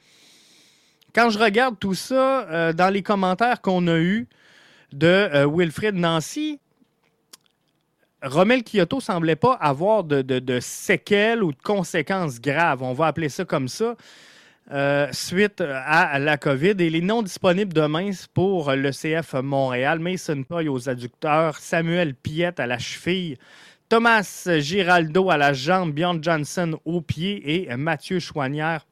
quand 1.14 1.30
je 1.30 1.38
regarde 1.38 1.78
tout 1.78 1.94
ça 1.94 2.50
euh, 2.50 2.74
dans 2.74 2.92
les 2.92 3.04
commentaires 3.04 3.62
qu'on 3.62 3.86
a 3.86 3.98
eus 4.00 4.28
de 4.92 5.06
euh, 5.06 5.48
Wilfred 5.48 5.94
Nancy, 5.94 6.60
Romel 8.26 8.64
Kyoto 8.64 9.00
semblait 9.00 9.36
pas 9.36 9.54
avoir 9.54 10.04
de, 10.04 10.60
séquelles 10.60 11.44
ou 11.44 11.52
de 11.52 11.62
conséquences 11.62 12.42
graves, 12.42 12.84
on 12.84 12.94
va 12.94 13.08
appeler 13.08 13.30
ça 13.30 13.46
comme 13.46 13.68
ça, 13.68 13.96
euh, 14.72 15.08
suite 15.12 15.62
à 15.62 16.18
la 16.20 16.38
COVID. 16.38 16.76
Et 16.80 16.90
les 16.90 17.02
non 17.02 17.22
disponibles 17.22 17.74
demain 17.74 18.10
pour 18.34 18.72
le 18.72 18.92
CF 18.92 19.36
Montréal, 19.36 20.00
Mason 20.00 20.44
Toy 20.44 20.68
aux 20.68 20.90
adducteurs, 20.90 21.58
Samuel 21.58 22.16
Piette 22.16 22.60
à 22.60 22.66
la 22.66 22.80
cheville, 22.80 23.38
Thomas 23.90 24.48
Giraldo 24.58 25.30
à 25.30 25.38
la 25.38 25.54
jambe, 25.54 25.94
Bjorn 25.94 26.24
Johnson 26.24 26.80
au 26.86 27.02
pied. 27.02 27.68
Et 27.68 27.76
Mathieu 27.78 28.20
Chouanière 28.20 28.86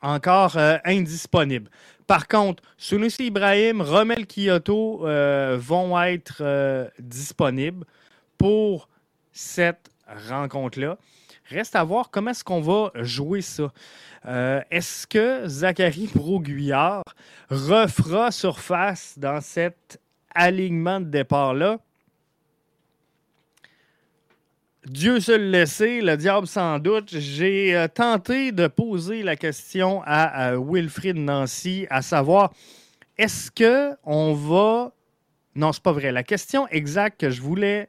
encore 0.00 0.56
euh, 0.56 0.76
indisponible. 0.84 1.70
Par 2.06 2.28
contre, 2.28 2.62
Sunusi 2.76 3.26
Ibrahim, 3.26 3.80
Romel 3.80 4.26
Kyoto 4.26 5.06
euh, 5.06 5.56
vont 5.58 6.00
être 6.02 6.38
euh, 6.40 6.86
disponibles 6.98 7.86
pour 8.44 8.90
cette 9.32 9.90
rencontre-là. 10.28 10.98
Reste 11.48 11.76
à 11.76 11.82
voir 11.82 12.10
comment 12.10 12.32
est-ce 12.32 12.44
qu'on 12.44 12.60
va 12.60 12.90
jouer 12.96 13.40
ça. 13.40 13.72
est-ce 14.70 15.06
que 15.06 15.48
Zachary 15.48 16.10
Broguillard 16.14 17.04
refera 17.48 18.30
surface 18.30 19.14
dans 19.16 19.40
cet 19.40 19.98
alignement 20.34 21.00
de 21.00 21.06
départ-là? 21.06 21.78
Dieu 24.84 25.20
seul 25.20 25.50
le 25.50 25.64
sait, 25.64 26.02
le 26.02 26.14
diable 26.18 26.46
sans 26.46 26.78
doute. 26.78 27.16
J'ai 27.16 27.74
euh, 27.74 27.88
tenté 27.88 28.52
de 28.52 28.66
poser 28.66 29.22
la 29.22 29.36
question 29.36 30.02
à, 30.04 30.54
Wilfrid 30.58 31.16
Nancy, 31.16 31.86
à 31.88 32.02
savoir, 32.02 32.52
est-ce 33.16 33.50
que 33.50 33.96
on 34.04 34.34
va... 34.34 34.92
Non, 35.54 35.72
c'est 35.72 35.82
pas 35.82 35.92
vrai. 35.92 36.12
La 36.12 36.24
question 36.24 36.68
exacte 36.68 37.22
que 37.22 37.30
je 37.30 37.40
voulais 37.40 37.88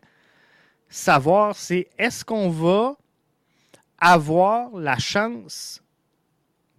savoir, 0.96 1.56
c'est 1.56 1.90
est-ce 1.98 2.24
qu'on 2.24 2.50
va 2.50 2.96
avoir 4.00 4.72
la 4.76 4.98
chance 4.98 5.84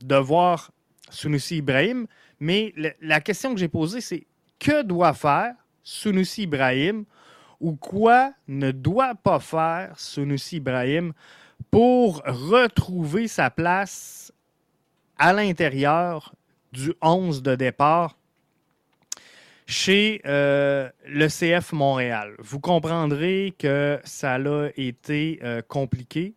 de 0.00 0.16
voir 0.16 0.70
Sunusi 1.10 1.58
Ibrahim? 1.58 2.06
Mais 2.40 2.74
la 3.00 3.20
question 3.20 3.52
que 3.52 3.60
j'ai 3.60 3.68
posée, 3.68 4.00
c'est 4.00 4.26
que 4.58 4.82
doit 4.82 5.12
faire 5.12 5.54
Sunusi 5.82 6.42
Ibrahim 6.42 7.04
ou 7.60 7.76
quoi 7.76 8.32
ne 8.48 8.70
doit 8.70 9.14
pas 9.14 9.38
faire 9.38 9.98
Sunusi 9.98 10.56
Ibrahim 10.56 11.12
pour 11.70 12.22
retrouver 12.24 13.28
sa 13.28 13.50
place 13.50 14.32
à 15.18 15.32
l'intérieur 15.32 16.34
du 16.72 16.92
11 17.02 17.42
de 17.42 17.54
départ 17.54 18.16
chez 19.66 20.20
euh, 20.26 20.88
le 21.06 21.28
CF 21.28 21.72
Montréal. 21.72 22.34
Vous 22.38 22.60
comprendrez 22.60 23.54
que 23.58 23.98
ça 24.04 24.34
a 24.34 24.68
été 24.76 25.40
euh, 25.42 25.60
compliqué. 25.66 26.34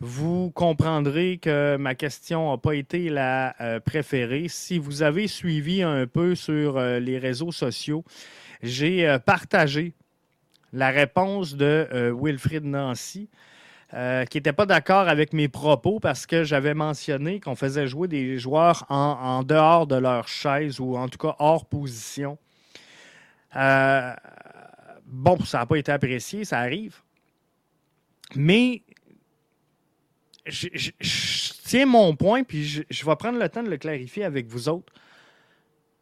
Vous 0.00 0.50
comprendrez 0.50 1.38
que 1.38 1.76
ma 1.76 1.94
question 1.94 2.50
n'a 2.50 2.58
pas 2.58 2.74
été 2.74 3.08
la 3.08 3.54
euh, 3.60 3.78
préférée. 3.78 4.46
Si 4.48 4.78
vous 4.78 5.02
avez 5.02 5.28
suivi 5.28 5.82
un 5.82 6.06
peu 6.06 6.34
sur 6.34 6.80
les 6.80 7.18
réseaux 7.18 7.52
sociaux, 7.52 8.04
j'ai 8.62 9.16
partagé 9.24 9.94
la 10.72 10.90
réponse 10.90 11.54
de 11.54 11.86
euh, 11.92 12.12
Wilfrid 12.14 12.64
Nancy 12.64 13.28
euh, 13.94 14.24
qui 14.24 14.38
n'était 14.38 14.54
pas 14.54 14.64
d'accord 14.64 15.08
avec 15.08 15.32
mes 15.32 15.48
propos 15.48 16.00
parce 16.00 16.26
que 16.26 16.44
j'avais 16.44 16.74
mentionné 16.74 17.40
qu'on 17.40 17.56
faisait 17.56 17.86
jouer 17.86 18.08
des 18.08 18.38
joueurs 18.38 18.86
en, 18.88 19.42
dehors 19.42 19.86
de 19.86 19.96
leur 19.96 20.28
chaise 20.28 20.80
ou 20.80 20.96
en 20.96 21.08
tout 21.08 21.18
cas 21.18 21.36
hors 21.38 21.66
position. 21.66 22.38
Euh, 23.56 24.14
bon, 25.06 25.38
ça 25.44 25.58
n'a 25.58 25.66
pas 25.66 25.76
été 25.76 25.92
apprécié, 25.92 26.44
ça 26.44 26.58
arrive. 26.58 27.00
Mais 28.34 28.82
je, 30.46 30.90
tiens 31.64 31.86
mon 31.86 32.16
point, 32.16 32.42
puis 32.44 32.64
je, 32.64 33.04
vais 33.04 33.16
prendre 33.16 33.38
le 33.38 33.48
temps 33.48 33.62
de 33.62 33.70
le 33.70 33.76
clarifier 33.76 34.24
avec 34.24 34.46
vous 34.46 34.68
autres. 34.68 34.92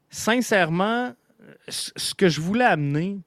Sincèrement, 0.08 1.14
ce 1.68 2.14
que 2.14 2.28
je 2.28 2.40
voulais 2.40 2.64
amener, 2.64 3.18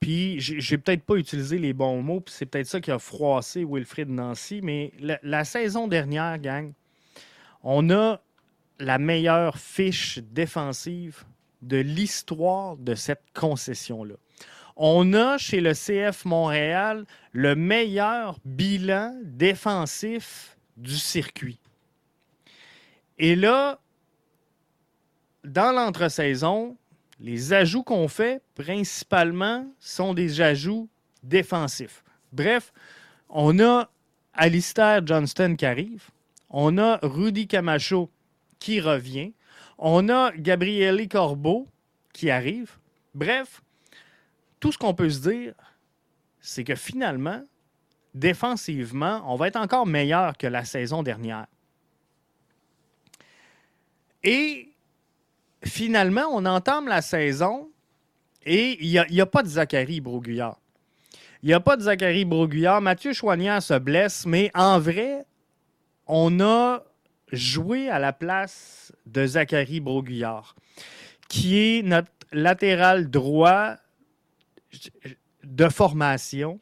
puis 0.00 0.36
j'ai 0.38 0.78
peut-être 0.78 1.04
pas 1.04 1.16
utilisé 1.16 1.58
les 1.58 1.72
bons 1.72 2.02
mots, 2.02 2.20
puis 2.20 2.34
c'est 2.34 2.46
peut-être 2.46 2.66
ça 2.66 2.80
qui 2.80 2.90
a 2.90 2.98
froissé 2.98 3.64
Wilfrid 3.64 4.08
Nancy, 4.08 4.60
mais 4.62 4.92
la, 5.00 5.44
saison 5.44 5.88
dernière, 5.88 6.38
gang, 6.38 6.72
on 7.62 7.90
a 7.90 8.20
la 8.78 8.98
meilleure 8.98 9.58
fiche 9.58 10.18
défensive 10.18 11.24
de 11.62 11.78
l'histoire 11.78 12.76
de 12.76 12.94
cette 12.94 13.24
concession-là. 13.34 14.14
On 14.76 15.14
a 15.14 15.38
chez 15.38 15.60
le 15.60 15.72
CF 15.72 16.24
Montréal 16.26 17.06
le 17.32 17.54
meilleur 17.54 18.38
bilan 18.44 19.16
défensif 19.22 20.56
du 20.76 20.96
circuit. 20.96 21.58
Et 23.18 23.34
là, 23.34 23.80
dans 25.44 25.74
l'entre-saison, 25.74 26.76
les 27.20 27.54
ajouts 27.54 27.82
qu'on 27.82 28.08
fait, 28.08 28.42
principalement, 28.54 29.66
sont 29.80 30.12
des 30.12 30.42
ajouts 30.42 30.88
défensifs. 31.22 32.04
Bref, 32.32 32.72
on 33.30 33.58
a 33.60 33.88
Alistair 34.34 35.06
Johnston 35.06 35.56
qui 35.56 35.64
arrive. 35.64 36.10
On 36.50 36.76
a 36.76 36.98
Rudy 37.02 37.46
Camacho 37.48 38.10
qui 38.58 38.80
revient. 38.80 39.32
On 39.78 40.08
a 40.08 40.32
Gabriele 40.32 41.08
Corbeau 41.08 41.68
qui 42.12 42.30
arrive. 42.30 42.72
Bref, 43.14 43.62
tout 44.60 44.72
ce 44.72 44.78
qu'on 44.78 44.94
peut 44.94 45.10
se 45.10 45.28
dire, 45.28 45.54
c'est 46.40 46.64
que 46.64 46.74
finalement, 46.74 47.42
défensivement, 48.14 49.22
on 49.26 49.36
va 49.36 49.48
être 49.48 49.56
encore 49.56 49.86
meilleur 49.86 50.36
que 50.36 50.46
la 50.46 50.64
saison 50.64 51.02
dernière. 51.02 51.46
Et 54.22 54.72
finalement, 55.62 56.26
on 56.32 56.44
entame 56.46 56.88
la 56.88 57.02
saison 57.02 57.70
et 58.44 58.78
il 58.80 59.04
n'y 59.10 59.20
a, 59.20 59.26
pas 59.26 59.42
de 59.42 59.48
Zachary 59.48 60.00
Broguillard. 60.00 60.58
Il 61.42 61.48
n'y 61.48 61.52
a 61.52 61.60
pas 61.60 61.76
de 61.76 61.82
Zachary 61.82 62.24
Broguillard. 62.24 62.80
Mathieu 62.80 63.12
Choignard 63.12 63.62
se 63.62 63.78
blesse, 63.78 64.24
mais 64.24 64.50
en 64.54 64.78
vrai, 64.78 65.26
on 66.06 66.40
a 66.40 66.82
joué 67.32 67.88
à 67.88 67.98
la 67.98 68.12
place 68.12 68.92
de 69.06 69.26
Zachary 69.26 69.80
Broguillard, 69.80 70.54
qui 71.28 71.58
est 71.58 71.82
notre 71.82 72.10
latéral 72.32 73.10
droit 73.10 73.76
de 75.42 75.68
formation. 75.68 76.60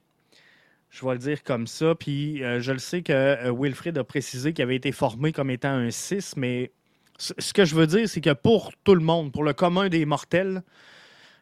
Je 0.91 1.05
vais 1.05 1.13
le 1.13 1.19
dire 1.19 1.43
comme 1.43 1.67
ça. 1.67 1.95
Puis 1.95 2.43
euh, 2.45 2.61
je 2.61 2.73
le 2.73 2.79
sais 2.79 3.03
que 3.03 3.13
euh, 3.13 3.53
Wilfrid 3.53 3.99
a 3.99 4.05
précisé 4.05 4.53
qu'il 4.53 4.63
avait 4.63 4.77
été 4.77 4.93
formé 4.93 5.33
comme 5.33 5.51
étant 5.51 5.71
un 5.71 5.91
6, 5.91 6.37
mais 6.37 6.71
ce 7.19 7.53
que 7.53 7.65
je 7.65 7.75
veux 7.75 7.87
dire, 7.87 8.09
c'est 8.09 8.21
que 8.21 8.33
pour 8.33 8.73
tout 8.85 8.95
le 8.95 9.01
monde, 9.01 9.33
pour 9.33 9.45
le 9.45 9.53
commun 9.53 9.89
des 9.89 10.05
mortels, 10.05 10.63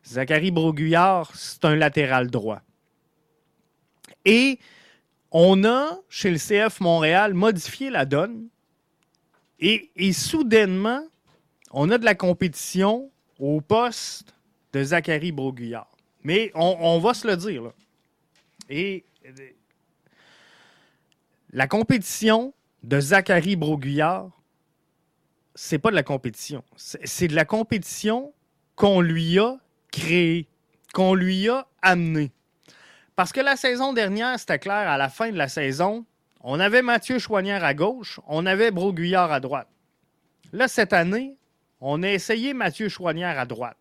Zachary 0.06 0.50
Broguillard, 0.50 1.30
c'est 1.34 1.64
un 1.64 1.76
latéral 1.76 2.30
droit. 2.30 2.62
Et 4.24 4.58
on 5.30 5.64
a, 5.64 5.98
chez 6.08 6.30
le 6.30 6.36
CF 6.36 6.80
Montréal, 6.80 7.34
modifié 7.34 7.90
la 7.90 8.04
donne. 8.04 8.48
Et, 9.64 10.12
soudainement, 10.12 11.04
on 11.70 11.90
a 11.90 11.98
de 11.98 12.04
la 12.04 12.16
compétition 12.16 13.10
au 13.38 13.60
poste 13.60 14.34
de 14.72 14.82
Zachary 14.82 15.30
Broguillard. 15.30 15.88
Mais 16.24 16.50
on, 16.54 16.98
va 16.98 17.14
se 17.14 17.26
le 17.26 17.36
dire. 17.36 17.72
Et 18.68 19.04
la 21.52 21.68
compétition 21.68 22.52
de 22.82 22.98
Zachary 23.00 23.56
Broguillard 23.56 24.30
c'est 25.54 25.78
pas 25.78 25.90
de 25.90 25.96
la 25.96 26.02
compétition. 26.02 26.64
C'est 26.76 27.28
de 27.28 27.34
la 27.34 27.44
compétition 27.44 28.32
qu'on 28.74 29.00
lui 29.00 29.38
a 29.38 29.58
créée, 29.90 30.48
qu'on 30.92 31.14
lui 31.14 31.48
a 31.48 31.66
amenée. 31.82 32.32
Parce 33.16 33.32
que 33.32 33.40
la 33.40 33.56
saison 33.56 33.92
dernière, 33.92 34.38
c'était 34.38 34.58
clair, 34.58 34.88
à 34.88 34.96
la 34.96 35.08
fin 35.08 35.30
de 35.30 35.36
la 35.36 35.48
saison, 35.48 36.06
on 36.42 36.58
avait 36.60 36.82
Mathieu 36.82 37.18
Choignard 37.18 37.64
à 37.64 37.74
gauche, 37.74 38.20
on 38.26 38.46
avait 38.46 38.70
Broguillard 38.70 39.30
à 39.32 39.40
droite. 39.40 39.68
Là, 40.52 40.68
cette 40.68 40.92
année, 40.92 41.36
on 41.80 42.02
a 42.02 42.08
essayé 42.08 42.52
Mathieu 42.52 42.88
Choignard 42.88 43.38
à 43.38 43.46
droite. 43.46 43.76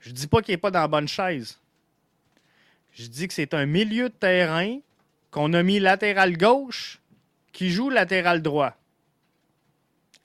Je 0.00 0.10
dis 0.10 0.26
pas 0.26 0.42
qu'il 0.42 0.52
n'est 0.52 0.58
pas 0.58 0.70
dans 0.70 0.80
la 0.80 0.88
bonne 0.88 1.08
chaise. 1.08 1.58
Je 2.92 3.06
dis 3.06 3.28
que 3.28 3.34
c'est 3.34 3.54
un 3.54 3.66
milieu 3.66 4.08
de 4.08 4.14
terrain 4.14 4.78
qu'on 5.30 5.52
a 5.52 5.62
mis 5.62 5.80
latéral 5.80 6.36
gauche 6.36 7.00
qui 7.52 7.70
joue 7.70 7.90
latéral 7.90 8.42
droit 8.42 8.76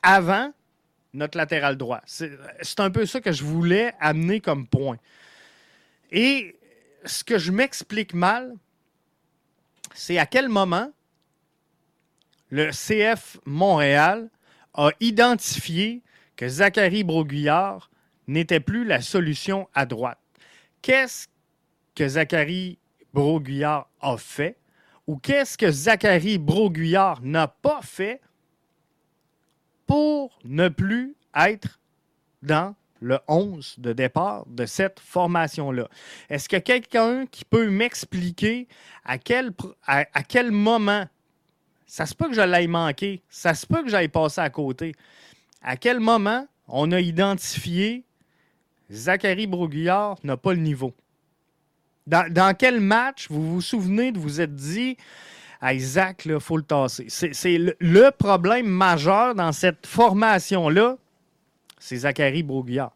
avant 0.03 0.53
notre 1.13 1.37
latéral 1.37 1.77
droit. 1.77 2.01
C'est 2.05 2.79
un 2.79 2.91
peu 2.91 3.05
ça 3.05 3.21
que 3.21 3.31
je 3.31 3.43
voulais 3.43 3.93
amener 3.99 4.39
comme 4.39 4.67
point. 4.67 4.97
Et 6.11 6.55
ce 7.05 7.23
que 7.23 7.37
je 7.37 7.51
m'explique 7.51 8.13
mal, 8.13 8.53
c'est 9.93 10.17
à 10.17 10.25
quel 10.25 10.49
moment 10.49 10.91
le 12.51 12.69
CF 12.71 13.39
Montréal 13.45 14.29
a 14.73 14.91
identifié 14.99 16.03
que 16.35 16.47
Zachary 16.47 17.03
Broguillard 17.03 17.89
n'était 18.27 18.59
plus 18.59 18.85
la 18.85 19.01
solution 19.01 19.67
à 19.73 19.85
droite. 19.85 20.19
Qu'est-ce 20.81 21.27
que 21.95 22.07
Zachary 22.07 22.77
Broguillard 23.13 23.89
a 23.99 24.17
fait 24.17 24.57
ou 25.07 25.17
qu'est-ce 25.17 25.57
que 25.57 25.71
Zachary 25.71 26.37
Broguillard 26.37 27.21
n'a 27.21 27.47
pas 27.47 27.81
fait 27.81 28.21
pour 29.87 30.39
ne 30.45 30.69
plus 30.69 31.15
être 31.35 31.79
dans 32.41 32.75
le 33.01 33.19
11 33.27 33.75
de 33.79 33.93
départ 33.93 34.45
de 34.47 34.65
cette 34.65 34.99
formation-là? 34.99 35.89
Est-ce 36.29 36.47
que 36.47 36.57
quelqu'un 36.57 37.25
qui 37.25 37.45
peut 37.45 37.69
m'expliquer 37.69 38.67
à 39.03 39.17
quel, 39.17 39.51
à, 39.85 40.05
quel 40.23 40.51
moment, 40.51 41.05
ça 41.91 42.05
se 42.05 42.15
peut 42.15 42.29
que 42.29 42.33
je 42.33 42.39
l'aille 42.39 42.69
manqué, 42.69 43.21
ça 43.29 43.53
se 43.53 43.67
peut 43.67 43.83
que 43.83 43.89
j'aille 43.89 44.07
passer 44.07 44.39
à 44.39 44.49
côté, 44.49 44.95
à 45.61 45.75
quel 45.75 45.99
moment 45.99 46.47
on 46.69 46.89
a 46.93 47.01
identifié 47.01 48.05
Zachary 48.89 49.45
Broguillard 49.45 50.15
n'a 50.23 50.37
pas 50.37 50.53
le 50.53 50.61
niveau? 50.61 50.93
Dans, 52.07 52.31
dans, 52.31 52.55
quel 52.55 52.79
match 52.79 53.27
vous 53.29 53.55
vous 53.55 53.59
souvenez 53.59 54.13
de 54.13 54.19
vous 54.19 54.39
êtes 54.39 54.55
dit 54.55 54.95
Isaac, 55.61 56.23
il 56.23 56.39
faut 56.39 56.55
le 56.55 56.63
tasser. 56.63 57.07
C'est 57.09 57.57
le, 57.57 58.09
problème 58.11 58.67
majeur 58.67 59.35
dans 59.35 59.51
cette 59.51 59.85
formation-là, 59.85 60.95
c'est 61.77 61.97
Zachary 61.97 62.41
Broguillard. 62.41 62.93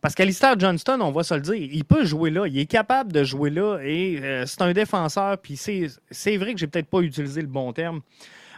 Parce 0.00 0.14
qu'Alistair 0.14 0.58
Johnston, 0.58 1.00
on 1.00 1.10
va 1.10 1.24
se 1.24 1.34
le 1.34 1.40
dire, 1.40 1.54
il 1.56 1.84
peut 1.84 2.04
jouer 2.04 2.30
là, 2.30 2.46
il 2.46 2.56
est 2.58 2.66
capable 2.66 3.12
de 3.12 3.24
jouer 3.24 3.50
là 3.50 3.78
et 3.82 4.20
euh, 4.22 4.46
c'est 4.46 4.62
un 4.62 4.72
défenseur. 4.72 5.38
Puis 5.38 5.56
c'est 5.56 6.36
vrai 6.36 6.54
que 6.54 6.60
j'ai 6.60 6.68
peut-être 6.68 6.88
pas 6.88 7.00
utilisé 7.00 7.40
le 7.40 7.48
bon 7.48 7.72
terme 7.72 8.00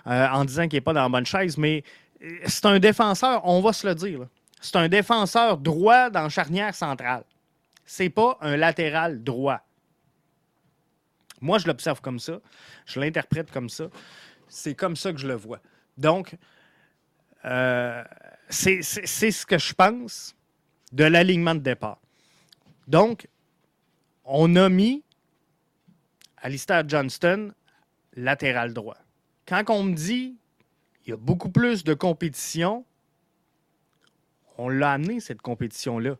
euh, 0.06 0.28
en 0.28 0.44
disant 0.44 0.68
qu'il 0.68 0.76
n'est 0.76 0.82
pas 0.82 0.92
dans 0.92 1.02
la 1.02 1.08
bonne 1.08 1.24
chaise, 1.24 1.56
mais 1.56 1.82
euh, 2.22 2.28
c'est 2.44 2.66
un 2.66 2.78
défenseur, 2.78 3.40
on 3.44 3.62
va 3.62 3.72
se 3.72 3.86
le 3.86 3.94
dire. 3.94 4.26
C'est 4.60 4.76
un 4.76 4.88
défenseur 4.88 5.56
droit 5.56 6.10
dans 6.10 6.28
charnière 6.28 6.74
centrale. 6.74 7.24
C'est 7.86 8.10
pas 8.10 8.36
un 8.42 8.58
latéral 8.58 9.22
droit. 9.22 9.60
Moi, 11.40 11.56
je 11.56 11.66
l'observe 11.66 12.02
comme 12.02 12.18
ça. 12.18 12.38
Je 12.84 13.00
l'interprète 13.00 13.50
comme 13.50 13.70
ça. 13.70 13.84
C'est 14.46 14.74
comme 14.74 14.94
ça 14.94 15.10
que 15.10 15.18
je 15.18 15.26
le 15.26 15.34
vois. 15.34 15.60
Donc, 15.96 16.36
c'est 17.42 18.82
ce 18.82 19.46
que 19.46 19.56
je 19.56 19.72
pense 19.72 20.36
de 20.92 21.04
l'alignement 21.04 21.54
de 21.54 21.60
départ. 21.60 21.98
Donc, 22.88 23.28
on 24.24 24.56
a 24.56 24.68
mis 24.68 25.02
Alistair 26.38 26.88
Johnston 26.88 27.52
latéral 28.14 28.72
droit. 28.72 28.96
Quand 29.46 29.64
on 29.68 29.84
me 29.84 29.94
dit 29.94 30.36
il 31.04 31.10
y 31.10 31.12
a 31.12 31.16
beaucoup 31.16 31.50
plus 31.50 31.84
de 31.84 31.94
compétition, 31.94 32.84
on 34.58 34.68
l'a 34.68 34.92
amené, 34.92 35.20
cette 35.20 35.40
compétition-là. 35.42 36.16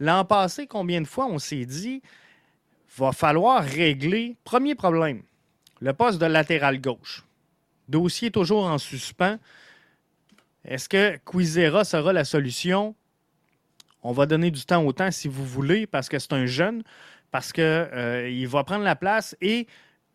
L'an 0.00 0.24
passé, 0.24 0.66
combien 0.66 1.00
de 1.00 1.06
fois 1.06 1.26
on 1.26 1.38
s'est 1.38 1.64
dit 1.64 2.02
va 2.96 3.12
falloir 3.12 3.62
régler. 3.62 4.36
Premier 4.44 4.74
problème, 4.74 5.22
le 5.80 5.92
poste 5.92 6.20
de 6.20 6.26
latéral 6.26 6.80
gauche. 6.80 7.24
Dossier 7.88 8.30
toujours 8.30 8.64
en 8.64 8.78
suspens. 8.78 9.38
Est-ce 10.64 10.88
que 10.88 11.16
Quizera 11.18 11.84
sera 11.84 12.12
la 12.12 12.24
solution? 12.24 12.94
On 14.06 14.12
va 14.12 14.26
donner 14.26 14.52
du 14.52 14.64
temps 14.64 14.84
au 14.84 14.92
temps 14.92 15.10
si 15.10 15.26
vous 15.26 15.44
voulez, 15.44 15.88
parce 15.88 16.08
que 16.08 16.20
c'est 16.20 16.32
un 16.32 16.46
jeune, 16.46 16.84
parce 17.32 17.52
qu'il 17.52 17.64
euh, 17.64 18.46
va 18.48 18.62
prendre 18.62 18.84
la 18.84 18.94
place 18.94 19.36
et 19.40 19.66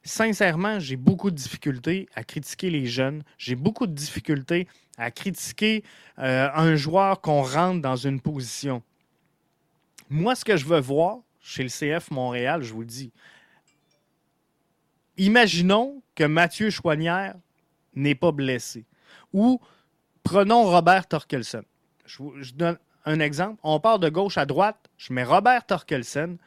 sincèrement, 0.01 0.79
j'ai 0.79 0.95
beaucoup 0.95 1.29
de 1.29 1.35
difficultés 1.35 2.07
à 2.15 2.23
critiquer 2.23 2.69
les 2.69 2.85
jeunes. 2.85 3.21
J'ai 3.37 3.55
beaucoup 3.55 3.87
de 3.87 3.91
difficultés 3.93 4.69
à 4.97 5.11
critiquer 5.11 5.83
euh, 6.19 6.47
un 6.55 6.77
joueur 6.77 7.19
qu'on 7.19 7.41
rentre 7.41 7.81
dans 7.81 7.97
une 7.97 8.21
position. 8.21 8.81
Moi, 10.09 10.35
ce 10.35 10.45
que 10.45 10.55
je 10.55 10.65
veux 10.65 10.79
voir 10.79 11.17
chez 11.41 11.63
le 11.63 11.69
CF 11.69 12.11
Montréal, 12.11 12.63
je 12.63 12.71
vous 12.71 12.81
le 12.81 12.87
dis, 12.87 13.11
imaginons 15.17 16.01
que 16.15 16.23
Mathieu 16.23 16.69
Chouanière 16.69 17.35
n'est 17.93 18.15
pas 18.15 18.31
blessé. 18.31 18.85
Ou 19.33 19.59
prenons 20.23 20.63
Robert 20.63 21.07
Torkelson. 21.07 21.63
Donne 22.55 22.77
un 23.05 23.19
exemple. 23.19 23.59
On 23.63 23.79
part 23.79 23.99
de 23.99 24.09
gauche 24.09 24.37
à 24.37 24.45
droite. 24.45 24.89
Je 24.97 25.13
mets 25.13 25.23
Robert 25.23 25.65
Torkelson, 25.65 26.37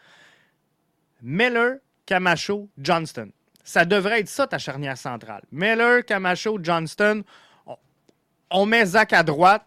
Miller, 1.23 1.79
Camacho, 2.07 2.69
Johnston. 2.79 3.31
Ça 3.64 3.85
devrait 3.85 4.21
être 4.21 4.29
ça, 4.29 4.47
ta 4.47 4.59
charnière 4.59 4.99
centrale. 4.99 5.43
Miller, 5.51 6.05
Camacho, 6.05 6.59
Johnston. 6.62 7.25
On, 8.51 8.67
met 8.67 8.85
Zach 8.85 9.12
à 9.12 9.23
droite. 9.23 9.64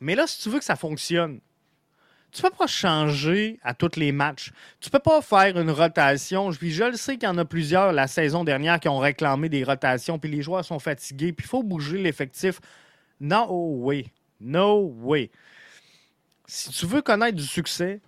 Mais 0.00 0.14
là, 0.14 0.26
si 0.26 0.40
tu 0.42 0.48
veux 0.48 0.58
que 0.58 0.64
ça 0.64 0.74
fonctionne, 0.74 1.40
tu 2.32 2.42
peux 2.42 2.50
pas 2.50 2.66
changer 2.66 3.60
à 3.62 3.74
tous 3.74 3.96
les 3.96 4.10
matchs. 4.10 4.52
Tu 4.80 4.90
peux 4.90 4.98
pas 4.98 5.20
faire 5.22 5.56
une 5.56 5.70
rotation. 5.70 6.50
Je 6.50 6.84
le 6.84 6.96
sais 6.96 7.16
qu'il 7.16 7.28
y 7.28 7.30
en 7.30 7.38
a 7.38 7.44
plusieurs 7.44 7.92
la 7.92 8.08
saison 8.08 8.42
dernière 8.42 8.80
qui 8.80 8.88
ont 8.88 8.98
réclamé 8.98 9.48
des 9.48 9.62
rotations, 9.62 10.18
puis 10.18 10.30
les 10.30 10.42
joueurs 10.42 10.64
sont 10.64 10.80
fatigués, 10.80 11.32
puis 11.32 11.46
il 11.46 11.48
faut 11.48 11.62
bouger 11.62 11.98
l'effectif. 11.98 12.60
No 13.20 13.46
way. 13.78 14.06
No 14.40 14.94
way. 15.00 15.30
Si 16.46 16.70
tu 16.70 16.86
veux 16.86 17.02
connaître 17.02 17.36
du 17.36 17.46
succès, 17.46 18.00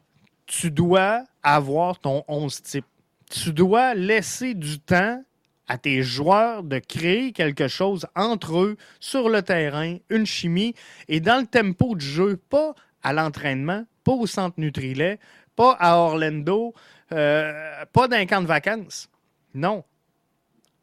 tu 0.47 0.71
dois 0.71 1.25
avoir 1.43 1.99
ton 1.99 2.25
11 2.29 2.62
type. 2.62 2.87
Tu 3.31 3.53
dois 3.53 3.95
laisser 3.95 4.55
du 4.55 4.79
temps 4.79 5.23
à 5.69 5.79
tes 5.79 6.03
joueurs 6.03 6.62
de 6.62 6.79
créer 6.79 7.33
quelque 7.33 7.67
chose 7.69 8.07
entre 8.15 8.59
eux 8.59 8.77
sur 9.01 9.29
le 9.29 9.43
terrain, 9.43 9.97
une 10.11 10.27
chimie 10.27 10.75
et 11.09 11.21
dans 11.21 11.41
le 11.41 11.47
tempo 11.47 11.95
de 11.97 12.01
jeu, 12.01 12.37
pas 12.37 12.75
à 13.03 13.12
l'entraînement, 13.12 13.85
pas 14.05 14.12
au 14.12 14.27
centre 14.27 14.61
Nutrilet, 14.61 15.19
pas 15.57 15.73
à 15.81 15.97
Orlando, 15.97 16.75
euh, 17.12 17.85
pas 17.93 18.07
d'un 18.07 18.27
camp 18.27 18.43
de 18.43 18.47
vacances. 18.47 19.09
Non. 19.55 19.85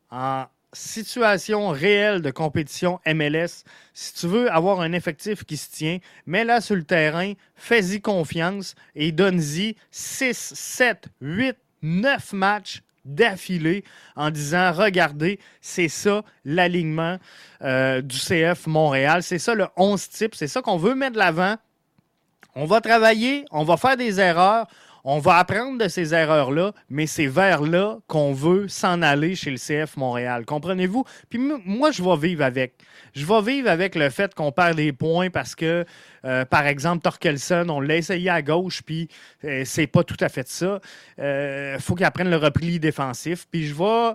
En 0.10 0.46
situation 0.74 1.70
réelle 1.70 2.22
de 2.22 2.32
compétition 2.32 3.00
MLS, 3.06 3.64
si 3.94 4.14
tu 4.14 4.28
veux 4.28 4.52
avoir 4.52 4.82
un 4.82 4.92
effectif 4.92 5.44
qui 5.44 5.58
se 5.58 5.72
tient, 5.72 6.00
mets-la 6.26 6.62
sur 6.62 6.76
le 6.76 6.84
terrain, 6.84 7.34
fais-y 7.56 8.02
confiance 8.02 8.76
et 8.96 9.12
donne-y 9.12 9.76
6, 9.92 10.54
7, 10.56 11.08
8, 11.22 11.56
9 11.82 12.34
matchs 12.34 12.82
d'affilée 13.06 13.84
en 14.16 14.30
disant 14.32 14.72
regardez, 14.72 15.40
c'est 15.62 15.90
ça 15.90 16.24
l'alignement 16.46 17.18
euh, 17.62 18.02
du 18.02 18.18
CF 18.18 18.68
Montréal, 18.68 19.24
c'est 19.24 19.40
ça 19.40 19.56
le 19.56 19.68
11 19.76 20.10
type, 20.10 20.36
c'est 20.36 20.48
ça 20.48 20.62
qu'on 20.62 20.78
veut 20.78 20.96
mettre 20.96 21.14
de 21.14 21.20
l'avant. 21.20 21.56
On 22.56 22.66
va 22.66 22.82
travailler, 22.82 23.46
on 23.52 23.64
va 23.64 23.78
faire 23.78 23.98
des 23.98 24.20
erreurs, 24.20 24.68
on 25.06 25.20
va 25.20 25.38
apprendre 25.38 25.84
de 25.84 25.90
ces 25.90 26.14
erreurs-là, 26.14 26.72
mais 26.90 27.08
c'est 27.08 27.28
vers 27.28 27.62
là 27.62 27.98
qu'on 28.08 28.32
veut 28.32 28.70
s'en 28.70 29.02
aller 29.02 29.36
chez 29.36 29.52
le 29.52 29.58
CF 29.58 29.98
Montréal. 29.98 30.46
Comprenez-vous? 30.46 31.04
Puis 31.30 31.40
moi, 31.66 31.92
je 31.92 32.02
vais 32.02 32.16
vivre 32.16 32.44
avec. 32.44 32.76
Je 33.14 33.26
vais 33.26 33.42
vivre 33.42 33.70
avec 33.70 33.96
le 33.96 34.10
fait 34.10 34.34
qu'on 34.34 34.54
perd 34.54 34.78
des 34.78 34.94
points 34.94 35.30
parce 35.30 35.56
que, 35.56 35.86
euh, 36.24 36.46
par 36.46 36.66
exemple, 36.66 37.04
Torkelson, 37.04 37.68
on 37.70 37.82
l'a 37.82 37.98
essayé 37.98 38.30
à 38.30 38.42
gauche, 38.42 38.82
puis 38.82 39.10
euh, 39.44 39.64
c'est 39.66 39.88
pas 39.88 40.04
tout 40.04 40.18
à 40.22 40.30
fait 40.30 40.48
ça. 40.48 40.80
Il 41.18 41.24
euh, 41.24 41.80
faut 41.80 41.96
qu'il 41.96 42.06
apprenne 42.06 42.30
le 42.30 42.38
repli 42.38 42.80
défensif. 42.80 43.46
Puis 43.52 43.68
je 43.68 43.76
vais 43.76 44.14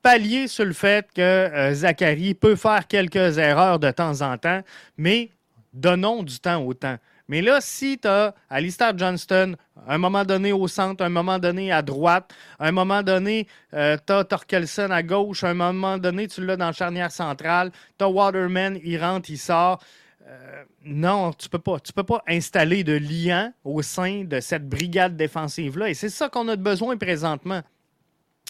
pallier 0.00 0.48
sur 0.48 0.64
le 0.64 0.72
fait 0.72 1.06
que 1.14 1.70
Zachary 1.74 2.34
peut 2.34 2.56
faire 2.56 2.86
quelques 2.88 3.38
erreurs 3.38 3.78
de 3.78 3.90
temps 3.90 4.22
en 4.22 4.38
temps, 4.38 4.62
mais 4.96 5.30
donnons 5.74 6.22
du 6.22 6.40
temps 6.40 6.64
au 6.64 6.72
temps. 6.74 6.96
Mais 7.28 7.42
là, 7.42 7.60
si 7.60 7.98
tu 7.98 8.08
as 8.08 8.34
Alistair 8.50 8.96
Johnston, 8.96 9.56
un 9.86 9.98
moment 9.98 10.24
donné 10.24 10.52
au 10.52 10.68
centre, 10.68 11.04
un 11.04 11.08
moment 11.08 11.38
donné 11.38 11.72
à 11.72 11.82
droite, 11.82 12.32
un 12.58 12.72
moment 12.72 13.02
donné, 13.02 13.46
euh, 13.74 13.96
tu 14.06 14.12
as 14.12 14.24
Torkelson 14.24 14.90
à 14.90 15.02
gauche, 15.02 15.44
un 15.44 15.54
moment 15.54 15.98
donné, 15.98 16.28
tu 16.28 16.44
l'as 16.44 16.56
dans 16.56 16.66
la 16.66 16.72
charnière 16.72 17.12
centrale, 17.12 17.70
tu 17.98 18.04
as 18.04 18.08
Waterman, 18.08 18.78
il 18.82 19.02
rentre, 19.02 19.30
il 19.30 19.38
sort. 19.38 19.80
Euh, 20.26 20.64
non, 20.84 21.32
tu 21.32 21.48
peux 21.48 21.58
pas. 21.58 21.80
Tu 21.80 21.92
peux 21.92 22.04
pas 22.04 22.22
installer 22.26 22.84
de 22.84 22.92
lien 22.92 23.52
au 23.64 23.82
sein 23.82 24.24
de 24.24 24.40
cette 24.40 24.68
brigade 24.68 25.16
défensive-là. 25.16 25.90
Et 25.90 25.94
c'est 25.94 26.08
ça 26.08 26.28
qu'on 26.28 26.48
a 26.48 26.56
besoin 26.56 26.96
présentement. 26.96 27.62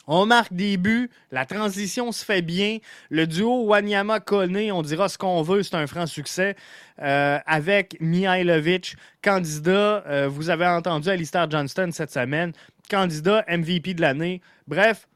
On 0.07 0.27
marque 0.27 0.53
des 0.53 0.77
buts, 0.77 1.11
la 1.31 1.47
transition 1.47 2.11
se 2.11 2.25
fait 2.25 2.43
bien. 2.43 2.79
Le 3.09 3.27
duo 3.27 3.67
Wanyama-Kone, 3.67 4.73
on 4.73 4.83
dira 4.83 5.09
ce 5.09 5.17
qu'on 5.17 5.43
veut, 5.43 5.63
c'est 5.63 5.77
un 5.77 5.87
franc 5.87 6.07
succès. 6.07 6.57
Euh, 7.01 7.39
avec 7.47 7.97
Mihailovic, 8.01 8.97
candidat, 9.23 10.03
euh, 10.07 10.29
vous 10.29 10.51
avez 10.51 10.67
entendu 10.67 11.09
Alistair 11.09 11.49
Johnston 11.49 11.91
cette 11.93 12.11
semaine, 12.11 12.53
candidat 12.91 13.45
MVP 13.49 13.95
de 13.95 14.01
l'année. 14.01 14.41
Bref, 14.67 15.09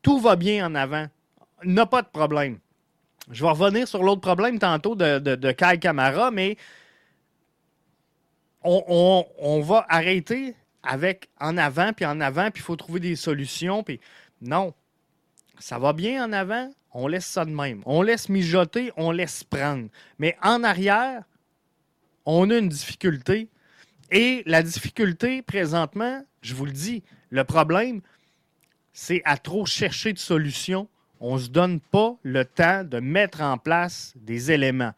tout 0.00 0.20
va 0.20 0.36
bien 0.36 0.66
en 0.66 0.74
avant. 0.76 1.06
N'a 1.64 1.86
pas 1.86 2.02
de 2.02 2.08
problème. 2.08 2.58
Je 3.30 3.42
vais 3.42 3.50
revenir 3.50 3.88
sur 3.88 4.02
l'autre 4.04 4.20
problème 4.20 4.58
tantôt 4.58 4.94
de, 4.94 5.52
Kai 5.52 5.78
Kamara, 5.78 6.30
mais 6.30 6.56
on 8.62 9.60
va 9.62 9.84
arrêter 9.88 10.54
avec 10.86 11.28
en 11.40 11.56
avant, 11.56 11.92
puis 11.92 12.04
en 12.04 12.20
avant, 12.20 12.50
puis 12.50 12.60
il 12.62 12.64
faut 12.64 12.76
trouver 12.76 13.00
des 13.00 13.16
solutions. 13.16 13.82
Puis 13.82 14.00
non, 14.40 14.74
ça 15.58 15.78
va 15.78 15.92
bien 15.92 16.24
en 16.24 16.32
avant, 16.32 16.70
on 16.92 17.08
laisse 17.08 17.26
ça 17.26 17.44
de 17.44 17.50
même. 17.50 17.82
On 17.86 18.02
laisse 18.02 18.28
mijoter, 18.28 18.92
on 18.96 19.10
laisse 19.10 19.44
prendre. 19.44 19.88
Mais 20.18 20.36
en 20.42 20.62
arrière, 20.62 21.24
on 22.24 22.50
a 22.50 22.58
une 22.58 22.68
difficulté. 22.68 23.48
Et 24.10 24.42
la 24.46 24.62
difficulté, 24.62 25.42
présentement, 25.42 26.24
je 26.40 26.54
vous 26.54 26.66
le 26.66 26.72
dis, 26.72 27.02
le 27.30 27.44
problème, 27.44 28.00
c'est 28.92 29.22
à 29.24 29.36
trop 29.36 29.66
chercher 29.66 30.12
de 30.12 30.18
solutions. 30.18 30.88
On 31.20 31.34
ne 31.34 31.40
se 31.40 31.48
donne 31.48 31.80
pas 31.80 32.16
le 32.22 32.44
temps 32.44 32.84
de 32.84 33.00
mettre 33.00 33.40
en 33.40 33.58
place 33.58 34.12
des 34.16 34.52
éléments. 34.52 34.92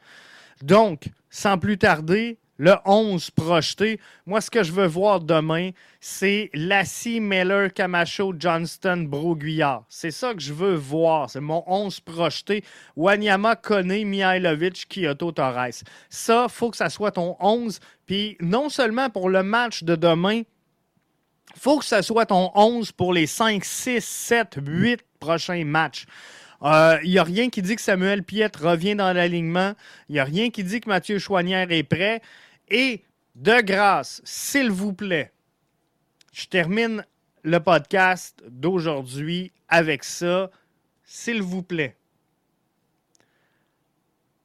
Donc, 0.62 1.08
sans 1.30 1.58
plus 1.58 1.78
tarder, 1.78 2.38
le 2.58 2.74
11 2.84 3.30
projeté. 3.30 4.00
Moi, 4.24 4.40
ce 4.40 4.50
que 4.50 4.62
je 4.62 4.72
veux 4.72 4.86
voir 4.86 5.20
demain, 5.20 5.70
c'est 6.00 6.50
Lassie, 6.54 7.20
Miller, 7.20 7.72
Camacho, 7.72 8.34
Johnston, 8.38 9.06
Broguillard. 9.08 9.84
C'est 9.88 10.10
ça 10.10 10.34
que 10.34 10.40
je 10.40 10.52
veux 10.52 10.74
voir. 10.74 11.30
C'est 11.30 11.40
mon 11.40 11.62
11 11.66 12.00
projeté. 12.00 12.64
Wanyama, 12.96 13.56
Kone, 13.56 14.04
Mihailovic, 14.04 14.86
Kyoto, 14.88 15.32
Torres. 15.32 15.82
Ça, 16.08 16.46
faut 16.48 16.70
que 16.70 16.76
ça 16.76 16.90
soit 16.90 17.12
ton 17.12 17.36
11. 17.40 17.80
Puis 18.06 18.36
non 18.40 18.68
seulement 18.68 19.10
pour 19.10 19.28
le 19.28 19.42
match 19.42 19.82
de 19.82 19.96
demain, 19.96 20.42
faut 21.56 21.78
que 21.78 21.84
ça 21.84 22.02
soit 22.02 22.26
ton 22.26 22.50
11 22.54 22.92
pour 22.92 23.12
les 23.12 23.26
5, 23.26 23.64
6, 23.64 24.04
7, 24.04 24.58
8 24.64 25.00
prochains 25.20 25.64
matchs. 25.64 26.06
Il 26.62 26.68
euh, 26.68 27.02
n'y 27.04 27.18
a 27.18 27.24
rien 27.24 27.50
qui 27.50 27.60
dit 27.60 27.76
que 27.76 27.82
Samuel 27.82 28.22
Piette 28.22 28.56
revient 28.56 28.94
dans 28.94 29.12
l'alignement. 29.12 29.74
Il 30.08 30.14
n'y 30.14 30.18
a 30.18 30.24
rien 30.24 30.50
qui 30.50 30.64
dit 30.64 30.80
que 30.80 30.88
Mathieu 30.88 31.18
Chouanière 31.18 31.70
est 31.70 31.82
prêt. 31.82 32.22
Et 32.68 33.04
de 33.34 33.60
grâce, 33.60 34.20
s'il 34.24 34.70
vous 34.70 34.92
plaît, 34.92 35.32
je 36.32 36.46
termine 36.46 37.04
le 37.42 37.58
podcast 37.60 38.42
d'aujourd'hui 38.48 39.52
avec 39.68 40.04
ça. 40.04 40.50
S'il 41.04 41.42
vous 41.42 41.62
plaît, 41.62 41.96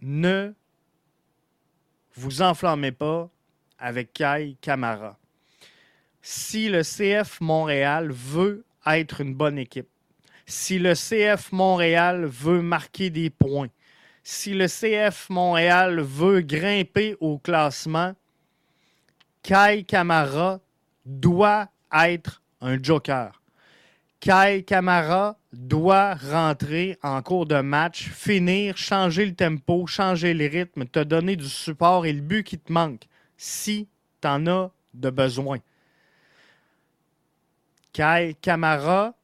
ne 0.02 0.54
vous 2.14 2.42
enflammez 2.42 2.92
pas 2.92 3.30
avec 3.80 4.14
Kai 4.14 4.56
Camara. 4.62 5.18
Si 6.22 6.70
le 6.70 6.84
CF 6.84 7.42
Montréal 7.42 8.12
veut 8.12 8.64
être 8.86 9.22
une 9.22 9.34
bonne 9.34 9.58
équipe, 9.58 9.90
si 10.46 10.78
le 10.78 10.94
CF 10.94 11.52
Montréal 11.52 12.26
veut 12.26 12.62
marquer 12.62 13.10
des 13.10 13.32
points, 13.32 13.70
si 14.24 14.54
le 14.54 14.68
CF 14.68 15.30
Montréal 15.30 16.00
veut 16.00 16.42
grimper 16.42 17.16
au 17.20 17.38
classement, 17.38 18.14
Kai 19.44 19.84
Kamara 19.84 20.60
doit 21.06 21.70
être 21.92 22.42
un 22.62 22.82
joker. 22.82 23.42
Kai 24.20 24.64
Kamara 24.64 25.38
doit 25.52 26.14
rentrer 26.14 26.98
en 27.02 27.22
cours 27.24 27.48
de 27.48 27.60
match, 27.60 28.10
finir, 28.10 28.78
changer 28.78 29.26
le 29.26 29.34
tempo, 29.34 29.88
changer 29.88 30.36
le 30.36 30.46
rythme, 30.46 30.86
te 30.86 31.00
donner 31.00 31.36
du 31.36 31.50
support 31.50 32.06
et 32.06 32.14
le 32.14 32.22
but 32.22 32.44
qui 32.44 32.60
te 32.60 32.72
manque, 32.72 33.08
si 33.36 33.88
tu 34.22 34.28
en 34.28 34.46
as 34.46 34.72
de 34.94 35.10
besoin. 35.10 35.58
Kai 37.94 38.36
Kamara 38.42 39.16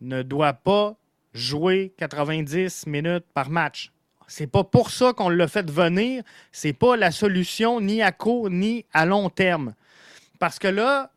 ne 0.00 0.22
doit 0.22 0.52
pas 0.52 0.96
jouer 1.32 1.94
90 1.96 2.86
minutes 2.86 3.26
par 3.32 3.48
match. 3.48 3.90
C'est 4.28 4.46
pas 4.46 4.62
pour 4.62 4.90
ça 4.90 5.12
qu'on 5.12 5.30
l'a 5.30 5.48
fait 5.48 5.68
venir. 5.68 6.22
C'est 6.52 6.74
pas 6.74 6.96
la 6.96 7.10
solution 7.10 7.80
ni 7.80 8.02
à 8.02 8.12
court 8.12 8.50
ni 8.50 8.84
à 8.92 9.06
long 9.06 9.30
terme. 9.30 9.74
Parce 10.38 10.58
que 10.58 10.68
là, 10.68 11.10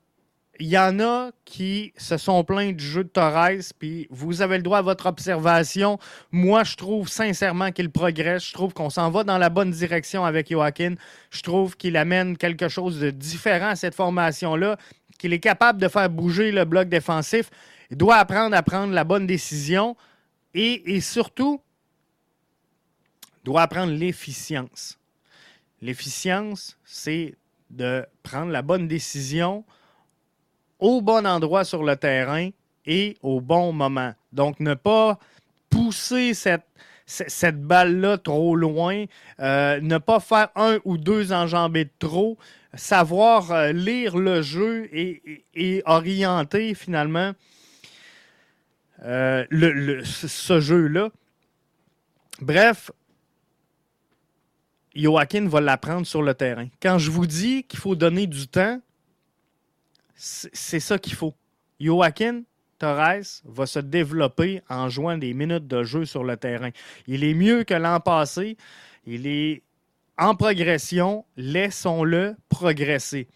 il 0.60 0.67
y 0.67 0.78
en 0.78 1.00
a 1.00 1.32
qui 1.43 1.91
se 1.97 2.17
sont 2.17 2.43
plaints 2.43 2.71
du 2.71 2.84
jeu 2.84 3.04
de 3.04 3.10
Torres, 3.10 3.74
puis 3.80 4.08
vous 4.12 4.41
avez 4.41 4.58
le 4.58 4.63
droit 4.63 4.78
à 4.78 4.82
votre 4.82 5.08
observation. 5.08 5.97
Moi, 6.32 6.63
je 6.63 6.76
trouve 6.76 7.10
sincèrement 7.10 7.71
qu'il 7.71 7.89
progresse. 7.89 8.45
Je 8.45 8.54
trouve 8.54 8.74
qu'on 8.74 8.89
s'en 8.89 9.10
va 9.10 9.24
dans 9.24 9.38
la 9.38 9.50
bonne 9.50 9.71
direction 9.71 10.24
avec 10.24 10.52
Joaquin. 10.52 10.95
Je 11.32 11.41
trouve 11.41 11.76
qu'il 11.78 11.97
amène 11.97 12.38
quelque 12.38 12.69
chose 12.69 13.00
de 13.00 13.10
différent 13.10 13.69
à 13.69 13.76
cette 13.76 13.95
formation-là, 13.95 14.78
qu'il 15.17 15.34
est 15.34 15.39
capable 15.39 15.82
de 15.82 15.88
faire 15.88 16.10
bouger 16.10 16.52
le 16.52 16.63
bloc 16.63 16.89
défensif. 16.89 17.50
Il 17.89 17.97
doit 17.97 18.17
apprendre 18.17 18.56
à 18.56 18.62
prendre 18.62 18.93
la 18.93 19.04
bonne 19.04 19.26
décision 19.26 19.97
et, 20.54 20.95
et 20.95 21.02
surtout, 21.02 21.62
doit 23.43 23.63
apprendre 23.63 23.93
l'efficience. 23.93 24.99
L'efficience, 25.82 26.77
c'est 26.84 27.36
de 27.69 28.06
prendre 28.23 28.51
la 28.51 28.62
bonne 28.62 28.88
décision 28.88 29.63
au 30.80 31.01
bon 31.01 31.25
endroit 31.25 31.63
sur 31.63 31.84
le 31.84 31.95
terrain 31.95 32.49
et 32.86 33.17
au 33.21 33.41
bon 33.41 33.71
moment. 33.71 34.13
Donc, 34.34 34.60
ne 34.60 34.73
pas 34.73 35.19
pousser 35.69 36.34
cette, 36.34 36.65
cette 37.06 37.62
balle-là 37.62 38.17
trop 38.17 38.56
loin, 38.56 39.06
euh, 39.39 39.80
ne 39.82 39.97
pas 39.97 40.19
faire 40.19 40.49
un 40.56 40.80
ou 40.86 40.97
deux 40.97 41.32
enjambées 41.34 41.86
de 41.86 41.91
trop, 41.99 42.38
savoir 42.73 43.51
euh, 43.51 43.71
lire 43.71 44.17
le 44.17 44.41
jeu 44.41 44.89
et, 44.93 45.84
orienter 45.86 46.73
finalement 46.73 47.34
euh, 49.04 49.45
le, 49.49 50.04
ce 50.04 50.60
jeu-là. 50.60 51.10
Bref, 52.39 52.91
Joaquin 54.95 55.47
va 55.47 55.62
l'apprendre 55.62 56.06
sur 56.06 56.21
le 56.21 56.34
terrain. 56.34 56.67
Quand 56.82 56.97
je 56.97 57.12
vous 57.12 57.25
dis 57.25 57.63
qu'il 57.63 57.80
faut 57.80 57.95
donner 57.95 58.27
du 58.27 58.47
temps, 58.47 58.80
c'est 60.15 60.80
ça 60.80 60.99
qu'il 60.99 61.13
faut. 61.13 61.34
Joaquin 61.80 62.43
Torres 62.77 63.41
va 63.45 63.65
se 63.65 63.80
développer 63.80 64.62
en 64.69 64.89
jouant 64.89 65.17
des 65.17 65.34
minutes 65.34 65.67
de 65.67 65.84
jeu 65.84 66.06
sur 66.06 66.23
le 66.23 66.36
terrain. 66.38 66.71
Il 67.08 67.23
est 67.23 67.34
mieux 67.34 67.63
que 67.63 67.73
l'an 67.73 67.99
passé. 67.99 68.58
Il 69.06 69.27
est 69.27 69.63
en 70.17 70.36
progression. 70.36 71.25
Laissons-le 71.38 72.36
progresser. 72.49 73.27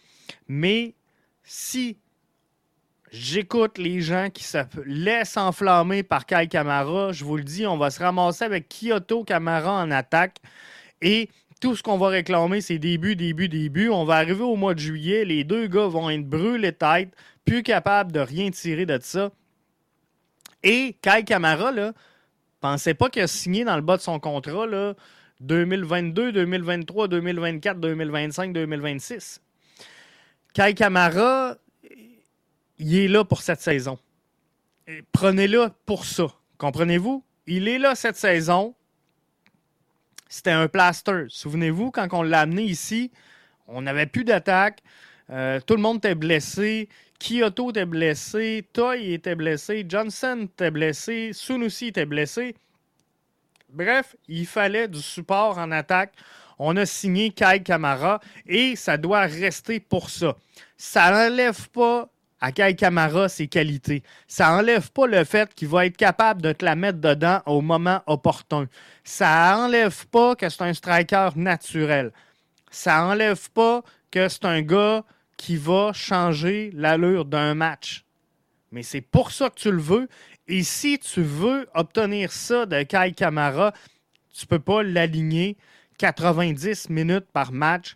Mais 0.48 0.96
si 1.44 1.98
j'écoute 3.12 3.78
les 3.78 4.02
gens 4.02 4.30
qui 4.32 4.44
se 4.44 4.58
laissent 4.86 5.38
enflammer 5.38 6.04
par 6.04 6.26
Kai 6.26 6.48
Kamara, 6.48 7.12
je 7.14 7.24
vous 7.24 7.38
le 7.38 7.44
dis, 7.44 7.66
on 7.66 7.78
va 7.78 7.90
se 7.90 8.00
ramasser 8.00 8.44
avec 8.44 8.68
Kyoto 8.68 9.24
Kamara 9.24 9.82
en 9.82 9.90
attaque. 9.92 10.40
Et 11.02 11.30
tout 11.66 11.76
ce 11.76 11.82
qu'on 11.82 11.98
va 11.98 12.10
réclamer, 12.10 12.62
c'est 12.62 12.78
début, 12.78 13.16
début, 13.16 13.50
début. 13.50 13.90
On 13.90 14.06
va 14.06 14.18
arriver 14.18 14.44
au 14.44 14.56
mois 14.56 14.76
de 14.76 14.80
juillet, 14.80 15.26
les 15.26 15.44
deux 15.44 15.66
gars 15.66 15.88
vont 15.88 16.12
être 16.12 16.30
brûlés 16.30 16.72
tête, 16.72 17.10
plus 17.44 17.64
capables 17.64 18.12
de 18.12 18.20
rien 18.20 18.52
tirer 18.52 18.86
de 18.86 19.00
ça. 19.02 19.32
Et 20.62 20.96
Kai 21.02 21.24
Kamara, 21.24 21.72
là, 21.72 21.94
pensez 22.62 22.94
pas 22.94 23.10
qu'il 23.10 23.24
a 23.24 23.28
signé 23.28 23.64
dans 23.64 23.78
le 23.78 23.82
bas 23.82 23.98
de 23.98 24.04
son 24.04 24.20
contrat 24.20 24.68
là, 24.68 24.94
2022, 25.40 26.32
2023, 26.34 27.08
2024, 27.08 27.80
2025, 27.80 28.54
2026. 28.54 29.42
Kai 30.54 30.76
Kamara, 30.76 31.56
il 32.78 32.96
est 32.96 33.08
là 33.08 33.24
pour 33.26 33.42
cette 33.42 33.62
saison. 33.62 33.98
Prenez-le 35.14 35.70
pour 35.88 36.06
ça. 36.06 36.28
Comprenez-vous? 36.60 37.24
Il 37.48 37.68
est 37.68 37.80
là 37.80 37.96
cette 37.96 38.18
saison 38.18 38.76
c'était 40.36 40.52
un 40.52 40.68
plaster. 40.68 41.28
Souvenez-vous, 41.30 41.92
quand 41.92 42.10
on 42.12 42.22
l'a 42.22 42.42
amené 42.42 42.64
ici, 42.64 43.10
on 43.68 43.84
n'avait 43.84 44.06
plus 44.06 44.26
d'attaque. 44.26 44.80
Euh, 45.30 45.62
tout 45.66 45.76
le 45.76 45.82
monde 45.82 45.98
était 45.98 46.14
blessé. 46.14 46.90
Kyoto 47.20 47.70
était 47.70 47.86
blessé. 47.86 48.68
Toy 48.74 49.14
était 49.14 49.36
blessé. 49.36 49.86
Johnson 49.88 50.42
était 50.52 50.72
blessé. 50.72 51.32
Sunusi 51.32 51.88
était 51.88 52.06
blessé. 52.06 52.54
Bref, 53.70 54.18
il 54.28 54.46
fallait 54.46 54.90
du 54.90 55.02
support 55.02 55.58
en 55.58 55.72
attaque. 55.72 56.14
On 56.60 56.76
a 56.76 56.86
signé 56.86 57.32
Kai 57.32 57.64
Kamara 57.64 58.20
et 58.46 58.76
ça 58.76 58.98
doit 58.98 59.22
rester 59.22 59.80
pour 59.80 60.10
ça. 60.10 60.36
Ça 60.76 61.12
n'enlève 61.12 61.70
pas 61.70 62.10
à 62.42 62.52
Kai 62.52 62.76
Kamara 62.76 63.30
ses 63.30 63.48
qualités. 63.48 64.04
Ça 64.28 64.50
n'enlève 64.50 64.92
pas 64.92 65.08
le 65.08 65.24
fait 65.24 65.54
qu'il 65.54 65.68
va 65.68 65.86
être 65.86 65.98
capable 65.98 66.42
de 66.42 66.52
te 66.52 66.66
la 66.66 66.76
mettre 66.76 67.00
dedans 67.00 67.42
au 67.46 67.62
moment 67.62 68.02
opportun. 68.08 68.68
Ça 69.04 69.56
n'enlève 69.56 70.08
pas 70.08 70.36
que 70.36 70.50
c'est 70.50 70.64
un 70.64 70.74
striker 70.74 71.30
naturel. 71.36 72.12
Ça 72.70 73.00
n'enlève 73.00 73.50
pas 73.52 73.84
que 74.12 74.28
c'est 74.28 74.46
un 74.46 74.62
gars 74.62 75.04
qui 75.38 75.58
va 75.58 75.92
changer 75.94 76.72
l'allure 76.74 77.26
d'un 77.26 77.56
match. 77.56 78.06
Mais 78.72 78.84
c'est 78.84 79.02
pour 79.02 79.32
ça 79.32 79.50
que 79.50 79.60
tu 79.60 79.72
le 79.72 79.82
veux. 79.82 80.08
Et 80.48 80.64
si 80.64 81.00
tu 81.00 81.22
veux 81.22 81.68
obtenir 81.74 82.32
ça 82.32 82.66
de 82.66 82.84
Kai 82.84 83.14
Kamara, 83.14 83.74
tu 84.34 84.46
ne 84.46 84.50
peux 84.50 84.60
pas 84.60 84.84
l'aligner 84.84 85.58
90 85.98 86.90
minutes 86.90 87.28
par 87.32 87.52
match, 87.52 87.96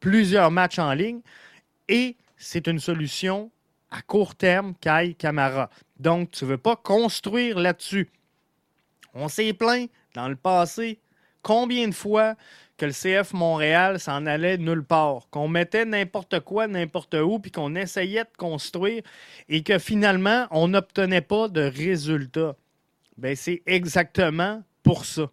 plusieurs 0.00 0.50
matchs 0.50 0.78
en 0.78 0.92
ligne. 0.94 1.20
Et 1.88 2.16
c'est 2.36 2.66
une 2.66 2.80
solution 2.80 3.50
à 3.96 4.02
court 4.02 4.34
terme 4.34 4.74
Kai 4.80 5.14
Camara. 5.14 5.70
Donc, 5.98 6.30
tu 6.30 6.44
ne 6.44 6.50
veux 6.50 6.58
pas 6.58 6.76
construire 6.76 7.58
là-dessus. 7.58 8.10
On 9.14 9.28
s'est 9.28 9.52
plaint 9.52 9.88
dans 10.14 10.28
le 10.28 10.36
passé 10.36 10.98
combien 11.42 11.88
de 11.88 11.94
fois 11.94 12.34
que 12.76 12.84
le 12.84 12.92
CF 12.92 13.32
Montréal 13.32 13.98
s'en 13.98 14.26
allait 14.26 14.58
nulle 14.58 14.84
part, 14.84 15.28
qu'on 15.30 15.48
mettait 15.48 15.86
n'importe 15.86 16.40
quoi, 16.40 16.66
n'importe 16.66 17.14
où, 17.14 17.38
puis 17.38 17.50
qu'on 17.50 17.74
essayait 17.74 18.24
de 18.24 18.36
construire 18.36 19.02
et 19.48 19.62
que 19.62 19.78
finalement, 19.78 20.46
on 20.50 20.68
n'obtenait 20.68 21.22
pas 21.22 21.48
de 21.48 21.62
résultats. 21.62 22.54
Ben, 23.16 23.34
c'est 23.34 23.62
exactement 23.64 24.62
pour 24.82 25.06
ça. 25.06 25.30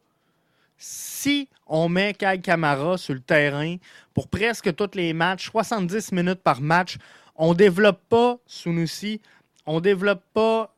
Si 0.78 1.50
on 1.68 1.90
met 1.90 2.14
Kai 2.14 2.40
Camara 2.42 2.98
sur 2.98 3.14
le 3.14 3.20
terrain 3.20 3.76
pour 4.14 4.30
presque 4.30 4.74
tous 4.76 4.96
les 4.96 5.12
matchs, 5.14 5.50
70 5.50 6.14
minutes 6.14 6.42
par 6.42 6.62
match, 6.62 6.98
on 7.36 7.54
développe 7.54 8.02
pas 8.10 8.40
Sunusi, 8.46 9.22
on 9.66 9.80
développe 9.80 10.24
pas 10.34 10.76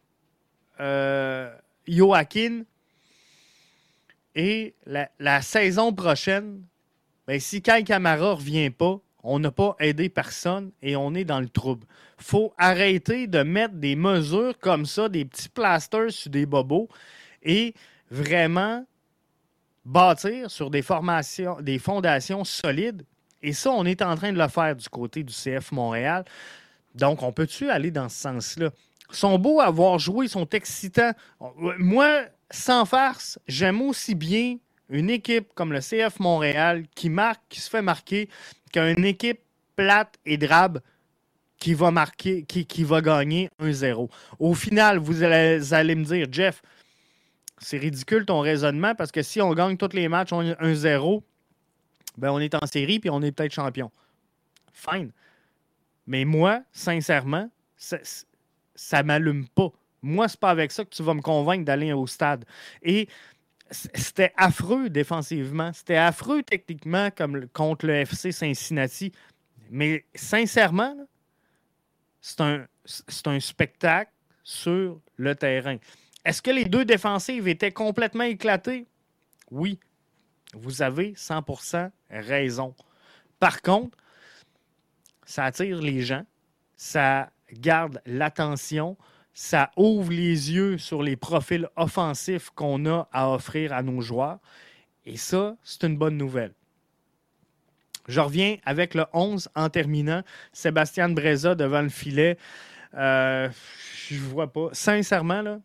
euh. 0.79 1.51
Et 4.37 4.73
la, 4.85 5.41
saison 5.41 5.93
prochaine, 5.93 6.63
ben, 7.27 7.39
si 7.39 7.61
Kai 7.61 7.83
Kamara 7.83 8.31
ne 8.31 8.35
revient 8.35 8.69
pas, 8.69 8.99
on 9.23 9.39
n'a 9.39 9.51
pas 9.51 9.75
aidé 9.79 10.09
personne 10.09 10.71
et 10.81 10.95
on 10.95 11.13
est 11.13 11.25
dans 11.25 11.39
le 11.39 11.47
trouble. 11.47 11.85
faut 12.17 12.53
arrêter 12.57 13.27
de 13.27 13.43
mettre 13.43 13.75
des 13.75 13.95
mesures 13.95 14.57
comme 14.59 14.85
ça, 14.85 15.09
des 15.09 15.25
petits 15.25 15.49
plasters 15.49 16.11
sur 16.11 16.31
des 16.31 16.45
bobos 16.45 16.89
et 17.43 17.73
vraiment 18.09 18.85
bâtir 19.85 20.49
sur 20.49 20.69
des 20.69 20.81
formations, 20.81 21.61
des 21.61 21.79
fondations 21.79 22.43
solides 22.43 23.05
et 23.45 23.53
ça, 23.53 23.69
on 23.69 23.85
est 23.85 24.01
en 24.01 24.15
train 24.15 24.33
de 24.33 24.39
le 24.39 24.47
faire 24.47 24.75
du 24.75 24.89
côté 24.89 25.21
du 25.21 25.31
CF 25.31 25.71
Montréal. 25.71 26.25
Donc, 26.95 27.21
on 27.21 27.31
peut-tu 27.31 27.69
aller 27.69 27.91
dans 27.91 28.09
ce 28.09 28.17
sens-là? 28.17 28.71
Ils 29.11 29.15
sont 29.15 29.37
beaux 29.37 29.61
à 29.61 29.69
voir 29.69 29.99
joué, 29.99 30.25
ils 30.25 30.29
sont 30.29 30.49
excitants. 30.49 31.11
Moi, 31.77 32.23
sans 32.49 32.85
farce, 32.85 33.37
j'aime 33.47 33.83
aussi 33.83 34.15
bien 34.15 34.57
une 34.89 35.11
équipe 35.11 35.53
comme 35.53 35.73
le 35.73 35.79
CF 35.79 36.19
Montréal 36.19 36.85
qui 36.95 37.09
marque, 37.09 37.41
qui 37.47 37.61
se 37.61 37.69
fait 37.69 37.83
marquer, 37.83 38.29
qu'une 38.73 39.05
équipe 39.05 39.41
plate 39.75 40.15
et 40.25 40.37
drabe 40.37 40.79
qui 41.59 41.75
va 41.75 41.91
marquer, 41.91 42.43
qui, 42.43 42.83
va 42.83 43.01
gagner 43.01 43.49
1-0. 43.61 44.09
Au 44.39 44.53
final, 44.55 44.97
vous 44.97 45.21
allez, 45.21 45.71
allez, 45.71 45.95
me 45.95 46.03
dire, 46.03 46.27
Jeff, 46.31 46.63
c'est 47.59 47.77
ridicule 47.77 48.25
ton 48.25 48.39
raisonnement 48.39 48.95
parce 48.95 49.11
que 49.11 49.21
si 49.21 49.39
on 49.39 49.53
gagne 49.53 49.77
tous 49.77 49.93
les 49.93 50.07
matchs 50.07 50.31
1-0, 50.31 51.21
ben 52.17 52.31
on 52.31 52.39
est 52.39 52.55
en 52.55 52.65
série 52.65 52.99
puis 52.99 53.09
on 53.09 53.21
est 53.21 53.31
peut-être 53.31 53.53
champion. 53.53 53.91
Fine. 54.73 55.11
Mais 56.07 56.25
moi, 56.25 56.61
sincèrement, 56.71 57.49
ça, 57.77 57.97
ne 59.01 59.07
m'allume 59.07 59.47
pas. 59.47 59.71
Moi, 60.01 60.27
c'est 60.27 60.39
pas 60.39 60.51
avec 60.51 60.71
ça 60.71 60.83
que 60.85 60.89
tu 60.89 61.03
vas 61.03 61.13
me 61.13 61.21
convaincre 61.21 61.65
d'aller 61.65 61.91
au 61.93 62.05
stade. 62.05 62.45
Et 62.83 63.07
c'était 63.71 64.33
affreux 64.37 64.89
défensivement. 64.89 65.73
C'était 65.73 65.95
affreux 65.95 66.43
techniquement 66.43 67.09
comme 67.09 67.47
contre 67.49 67.87
le 67.87 67.95
FC 67.95 68.31
Cincinnati. 68.31 69.11
Mais 69.71 70.05
sincèrement, 70.13 70.95
c'est 72.21 72.41
un, 72.41 72.65
un 73.25 73.39
spectacle 73.39 74.11
sur 74.43 74.99
le 75.17 75.35
terrain. 75.35 75.77
Est-ce 76.23 76.41
que 76.41 76.51
les 76.51 76.65
deux 76.65 76.85
défensives 76.85 77.47
étaient 77.47 77.71
complètement 77.71 78.23
éclatées? 78.23 78.85
Oui. 79.51 79.79
Vous 80.55 80.81
avez 80.81 81.13
100% 81.13 81.91
raison. 82.09 82.73
Par 83.39 83.61
contre, 83.61 83.97
ça 85.25 85.43
attire 85.43 85.81
les 85.81 86.01
gens, 86.01 86.23
ça 86.77 87.29
garde 87.51 88.01
l'attention, 88.05 88.97
ça 89.33 89.71
ouvre 89.75 90.11
les 90.11 90.53
yeux 90.53 90.77
sur 90.77 91.03
les 91.03 91.17
profils 91.17 91.67
offensifs 91.75 92.49
qu'on 92.51 92.85
a 92.85 93.07
à 93.11 93.29
offrir 93.29 93.73
à 93.73 93.83
nos 93.83 93.99
joueurs. 94.01 94.39
Et 95.05 95.17
ça, 95.17 95.55
c'est 95.61 95.83
une 95.83 95.97
bonne 95.97 96.17
nouvelle. 96.17 96.53
Je 98.07 98.19
reviens 98.21 98.57
avec 98.65 98.93
le 98.93 99.05
11 99.13 99.49
en 99.55 99.69
terminant. 99.69 100.23
Sébastien 100.53 101.09
Breza 101.09 101.55
devant 101.55 101.81
le 101.81 101.89
filet. 101.89 102.37
Euh, 102.93 103.49
je 104.07 104.17
vois 104.19 104.51
pas. 104.51 104.69
Sincèrement, 104.71 105.59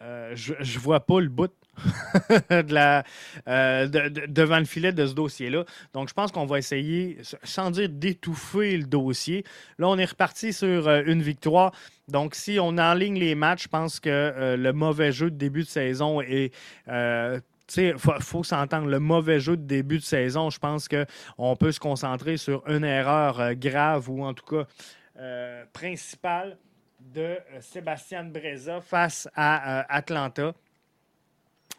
euh, 0.00 0.32
je, 0.34 0.54
je 0.60 0.78
vois 0.78 1.00
pas 1.00 1.20
le 1.20 1.28
bout 1.28 1.52
euh, 2.52 3.86
devant 3.86 4.58
le 4.58 4.64
filet 4.64 4.92
de 4.92 5.06
ce 5.06 5.14
dossier-là. 5.14 5.64
Donc, 5.92 6.08
je 6.08 6.14
pense 6.14 6.32
qu'on 6.32 6.46
va 6.46 6.58
essayer, 6.58 7.18
sans 7.42 7.70
dire 7.70 7.88
d'étouffer 7.88 8.76
le 8.76 8.84
dossier. 8.84 9.44
Là, 9.78 9.88
on 9.88 9.98
est 9.98 10.04
reparti 10.04 10.52
sur 10.52 10.88
euh, 10.88 11.02
une 11.06 11.22
victoire. 11.22 11.72
Donc, 12.08 12.34
si 12.34 12.58
on 12.60 12.78
enligne 12.78 13.18
les 13.18 13.34
matchs, 13.34 13.64
je 13.64 13.68
pense 13.68 14.00
que 14.00 14.56
le 14.56 14.72
mauvais 14.72 15.10
jeu 15.10 15.30
de 15.30 15.36
début 15.36 15.62
de 15.62 15.68
saison 15.68 16.20
est 16.20 16.52
il 16.88 17.98
faut, 17.98 18.12
faut 18.20 18.44
s'entendre. 18.44 18.86
Le 18.86 19.00
mauvais 19.00 19.40
jeu 19.40 19.56
de 19.56 19.62
début 19.62 19.98
de 19.98 20.04
saison, 20.04 20.50
je 20.50 20.58
pense 20.60 20.86
qu'on 20.88 21.56
peut 21.56 21.72
se 21.72 21.80
concentrer 21.80 22.36
sur 22.36 22.62
une 22.68 22.84
erreur 22.84 23.54
grave 23.56 24.08
ou 24.08 24.24
en 24.24 24.34
tout 24.34 24.44
cas 24.44 24.66
principale 25.72 26.58
de 27.12 27.20
euh, 27.20 27.60
Sébastien 27.60 28.24
Breza 28.24 28.80
face 28.80 29.28
à 29.34 29.80
euh, 29.80 29.84
Atlanta. 29.88 30.54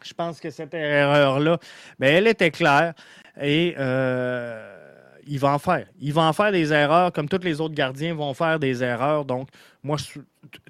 Je 0.02 0.14
pense 0.14 0.40
que 0.40 0.50
cette 0.50 0.74
erreur-là, 0.74 1.58
ben, 1.98 2.14
elle 2.14 2.26
était 2.26 2.50
claire 2.50 2.94
et 3.40 3.74
euh, 3.78 4.78
il 5.26 5.38
va 5.38 5.52
en 5.52 5.58
faire. 5.58 5.86
Il 6.00 6.12
va 6.12 6.22
en 6.22 6.32
faire 6.32 6.52
des 6.52 6.72
erreurs 6.72 7.12
comme 7.12 7.28
tous 7.28 7.42
les 7.42 7.60
autres 7.60 7.74
gardiens 7.74 8.14
vont 8.14 8.34
faire 8.34 8.58
des 8.58 8.82
erreurs. 8.82 9.24
Donc, 9.24 9.48
moi, 9.82 9.96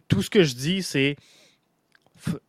tout 0.09 0.23
ce 0.23 0.31
que 0.31 0.43
je 0.43 0.55
dis, 0.55 0.83
c'est 0.83 1.17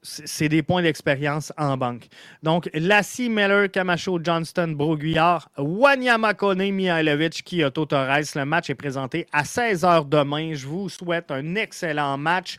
c'est 0.02 0.50
des 0.50 0.64
points 0.64 0.82
d'expérience 0.82 1.54
en 1.58 1.78
banque. 1.78 2.08
Donc, 2.44 2.70
Lassie, 2.74 3.30
Miller, 3.30 3.70
Camacho, 3.70 4.20
Johnston, 4.22 4.74
Broguillard, 4.76 5.50
Wanyama 5.58 6.34
Kone, 6.34 6.72
Mihailovic, 6.72 7.44
Kyoto 7.44 7.86
Torres. 7.86 8.36
Le 8.36 8.46
match 8.46 8.70
est 8.70 8.76
présenté 8.76 9.28
à 9.32 9.44
16h 9.44 10.10
demain. 10.10 10.54
Je 10.54 10.68
vous 10.68 10.90
souhaite 10.90 11.32
un 11.32 11.56
excellent 11.56 12.18
match. 12.18 12.58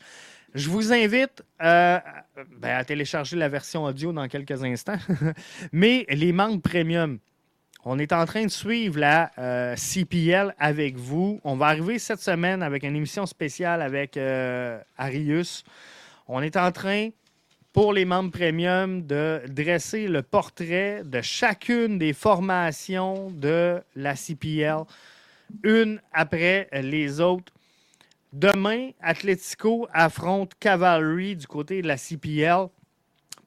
Je 0.54 0.68
vous 0.68 0.92
invite 0.92 1.44
euh, 1.62 1.98
ben, 2.58 2.76
à 2.76 2.84
télécharger 2.84 3.36
la 3.36 3.48
version 3.48 3.84
audio 3.84 4.12
dans 4.12 4.26
quelques 4.26 4.64
instants. 4.64 4.98
Mais 5.72 6.04
les 6.08 6.32
membres 6.32 6.60
premium, 6.60 7.18
on 7.84 7.98
est 8.00 8.12
en 8.12 8.24
train 8.26 8.44
de 8.44 8.50
suivre 8.50 8.98
la 8.98 9.30
euh, 9.38 9.76
CPL 9.76 10.54
avec 10.58 10.96
vous. 10.96 11.40
On 11.44 11.56
va 11.56 11.66
arriver 11.66 12.00
cette 12.00 12.20
semaine 12.20 12.62
avec 12.62 12.82
une 12.82 12.96
émission 12.96 13.26
spéciale 13.26 13.80
avec 13.80 14.16
euh, 14.16 14.80
Arius. 14.98 15.62
On 16.26 16.42
est 16.42 16.56
en 16.56 16.72
train, 16.72 17.10
pour 17.72 17.92
les 17.92 18.04
membres 18.04 18.32
premium, 18.32 19.06
de 19.06 19.42
dresser 19.48 20.08
le 20.08 20.22
portrait 20.22 21.02
de 21.04 21.20
chacune 21.20 21.96
des 21.96 22.12
formations 22.12 23.30
de 23.30 23.80
la 23.94 24.16
CPL, 24.16 24.82
une 25.62 26.00
après 26.12 26.68
les 26.72 27.20
autres. 27.20 27.52
Demain, 28.32 28.90
Atletico 29.00 29.88
affronte 29.92 30.52
Cavalry 30.60 31.34
du 31.34 31.48
côté 31.48 31.82
de 31.82 31.88
la 31.88 31.96
CPL. 31.96 32.68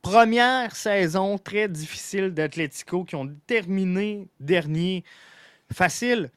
Première 0.02 0.76
saison 0.76 1.38
très 1.38 1.70
difficile 1.70 2.34
d'Atletico 2.34 3.06
qui 3.06 3.16
ont 3.16 3.34
terminé 3.48 4.28
dernier. 4.42 5.06
Facile 5.72 6.32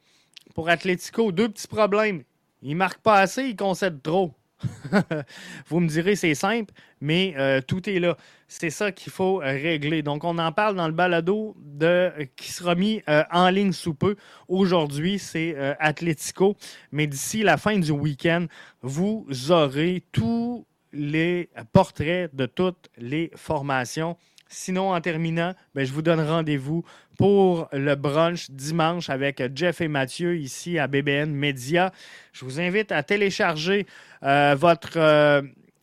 pour 0.54 0.68
Atletico. 0.68 1.32
Deux 1.32 1.48
petits 1.48 1.66
problèmes. 1.66 2.22
Ils 2.62 2.74
ne 2.74 2.76
marquent 2.76 3.02
pas 3.02 3.18
assez, 3.18 3.46
ils 3.46 3.56
concèdent 3.56 4.00
trop. 4.00 4.32
Vous 5.69 5.81
me 5.81 5.88
direz, 5.88 6.16
c'est 6.16 6.35
simple, 6.35 6.73
mais 7.01 7.35
euh, 7.37 7.61
tout 7.61 7.88
est 7.88 7.99
là. 7.99 8.16
C'est 8.49 8.71
ça 8.71 8.92
qu'il 8.92 9.12
faut 9.12 9.42
euh, 9.42 9.47
régler. 9.47 10.03
Donc, 10.03 10.25
on 10.25 10.38
en 10.38 10.53
parle 10.53 10.77
dans 10.77 10.87
le 10.87 10.92
balado 10.92 11.57
de, 11.59 12.11
qui 12.37 12.53
sera 12.53 12.75
mis 12.75 13.03
euh, 13.09 13.23
en 13.31 13.51
ligne 13.51 13.73
sous 13.73 13.95
peu. 13.95 14.16
Aujourd'hui, 14.49 15.19
c'est 15.19 15.57
Atletico. 15.79 16.57
Mais 16.92 17.07
d'ici 17.07 17.42
la 17.42 17.57
fin 17.57 17.79
du 17.79 17.90
week-end, 17.90 18.47
vous 18.83 19.27
aurez 19.51 20.03
tous 20.12 20.66
les 20.92 21.51
portraits 21.73 22.35
de 22.35 22.47
toutes 22.47 22.88
les 22.97 23.31
formations. 23.35 24.16
Sinon, 24.49 24.92
en 24.92 25.01
terminant, 25.01 25.55
ben, 25.75 25.85
je 25.85 25.92
vous 25.92 26.03
donne 26.03 26.21
rendez-vous 26.21 26.85
pour 27.16 27.68
le 27.72 27.94
brunch 27.94 28.50
dimanche 28.50 29.11
avec 29.11 29.42
Jeff 29.55 29.81
et 29.81 29.88
Mathieu 29.88 30.37
ici 30.37 30.79
à 30.79 30.87
BBN 30.87 31.33
Media. 31.33 31.92
Je 32.33 32.44
vous 32.44 32.61
invite 32.61 32.92
à 32.92 33.02
télécharger 33.02 33.87
euh, 34.22 34.55
votre 34.59 34.96
euh, 34.96 35.42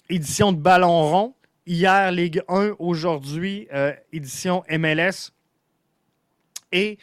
édition 0.09 0.51
de 0.51 0.57
Ballon 0.57 1.09
rond. 1.09 1.35
Hier, 1.65 2.11
Ligue 2.11 2.41
1, 2.47 2.73
aujourd'hui, 2.79 3.67
euh, 3.73 3.93
édition 4.11 4.63
MLS. 4.69 5.31
Et 6.71 6.97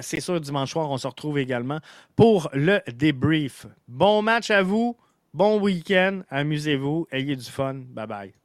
c'est 0.00 0.18
sûr, 0.18 0.40
dimanche 0.40 0.72
soir, 0.72 0.90
on 0.90 0.98
se 0.98 1.06
retrouve 1.06 1.38
également 1.38 1.78
pour 2.16 2.50
le 2.52 2.80
débrief. 2.92 3.66
Bon 3.86 4.22
match 4.22 4.50
à 4.50 4.62
vous, 4.62 4.96
bon 5.34 5.60
week-end, 5.60 6.22
amusez-vous, 6.30 7.06
ayez 7.12 7.36
du 7.36 7.44
fun. 7.44 7.74
Bye 7.74 8.06
bye. 8.08 8.37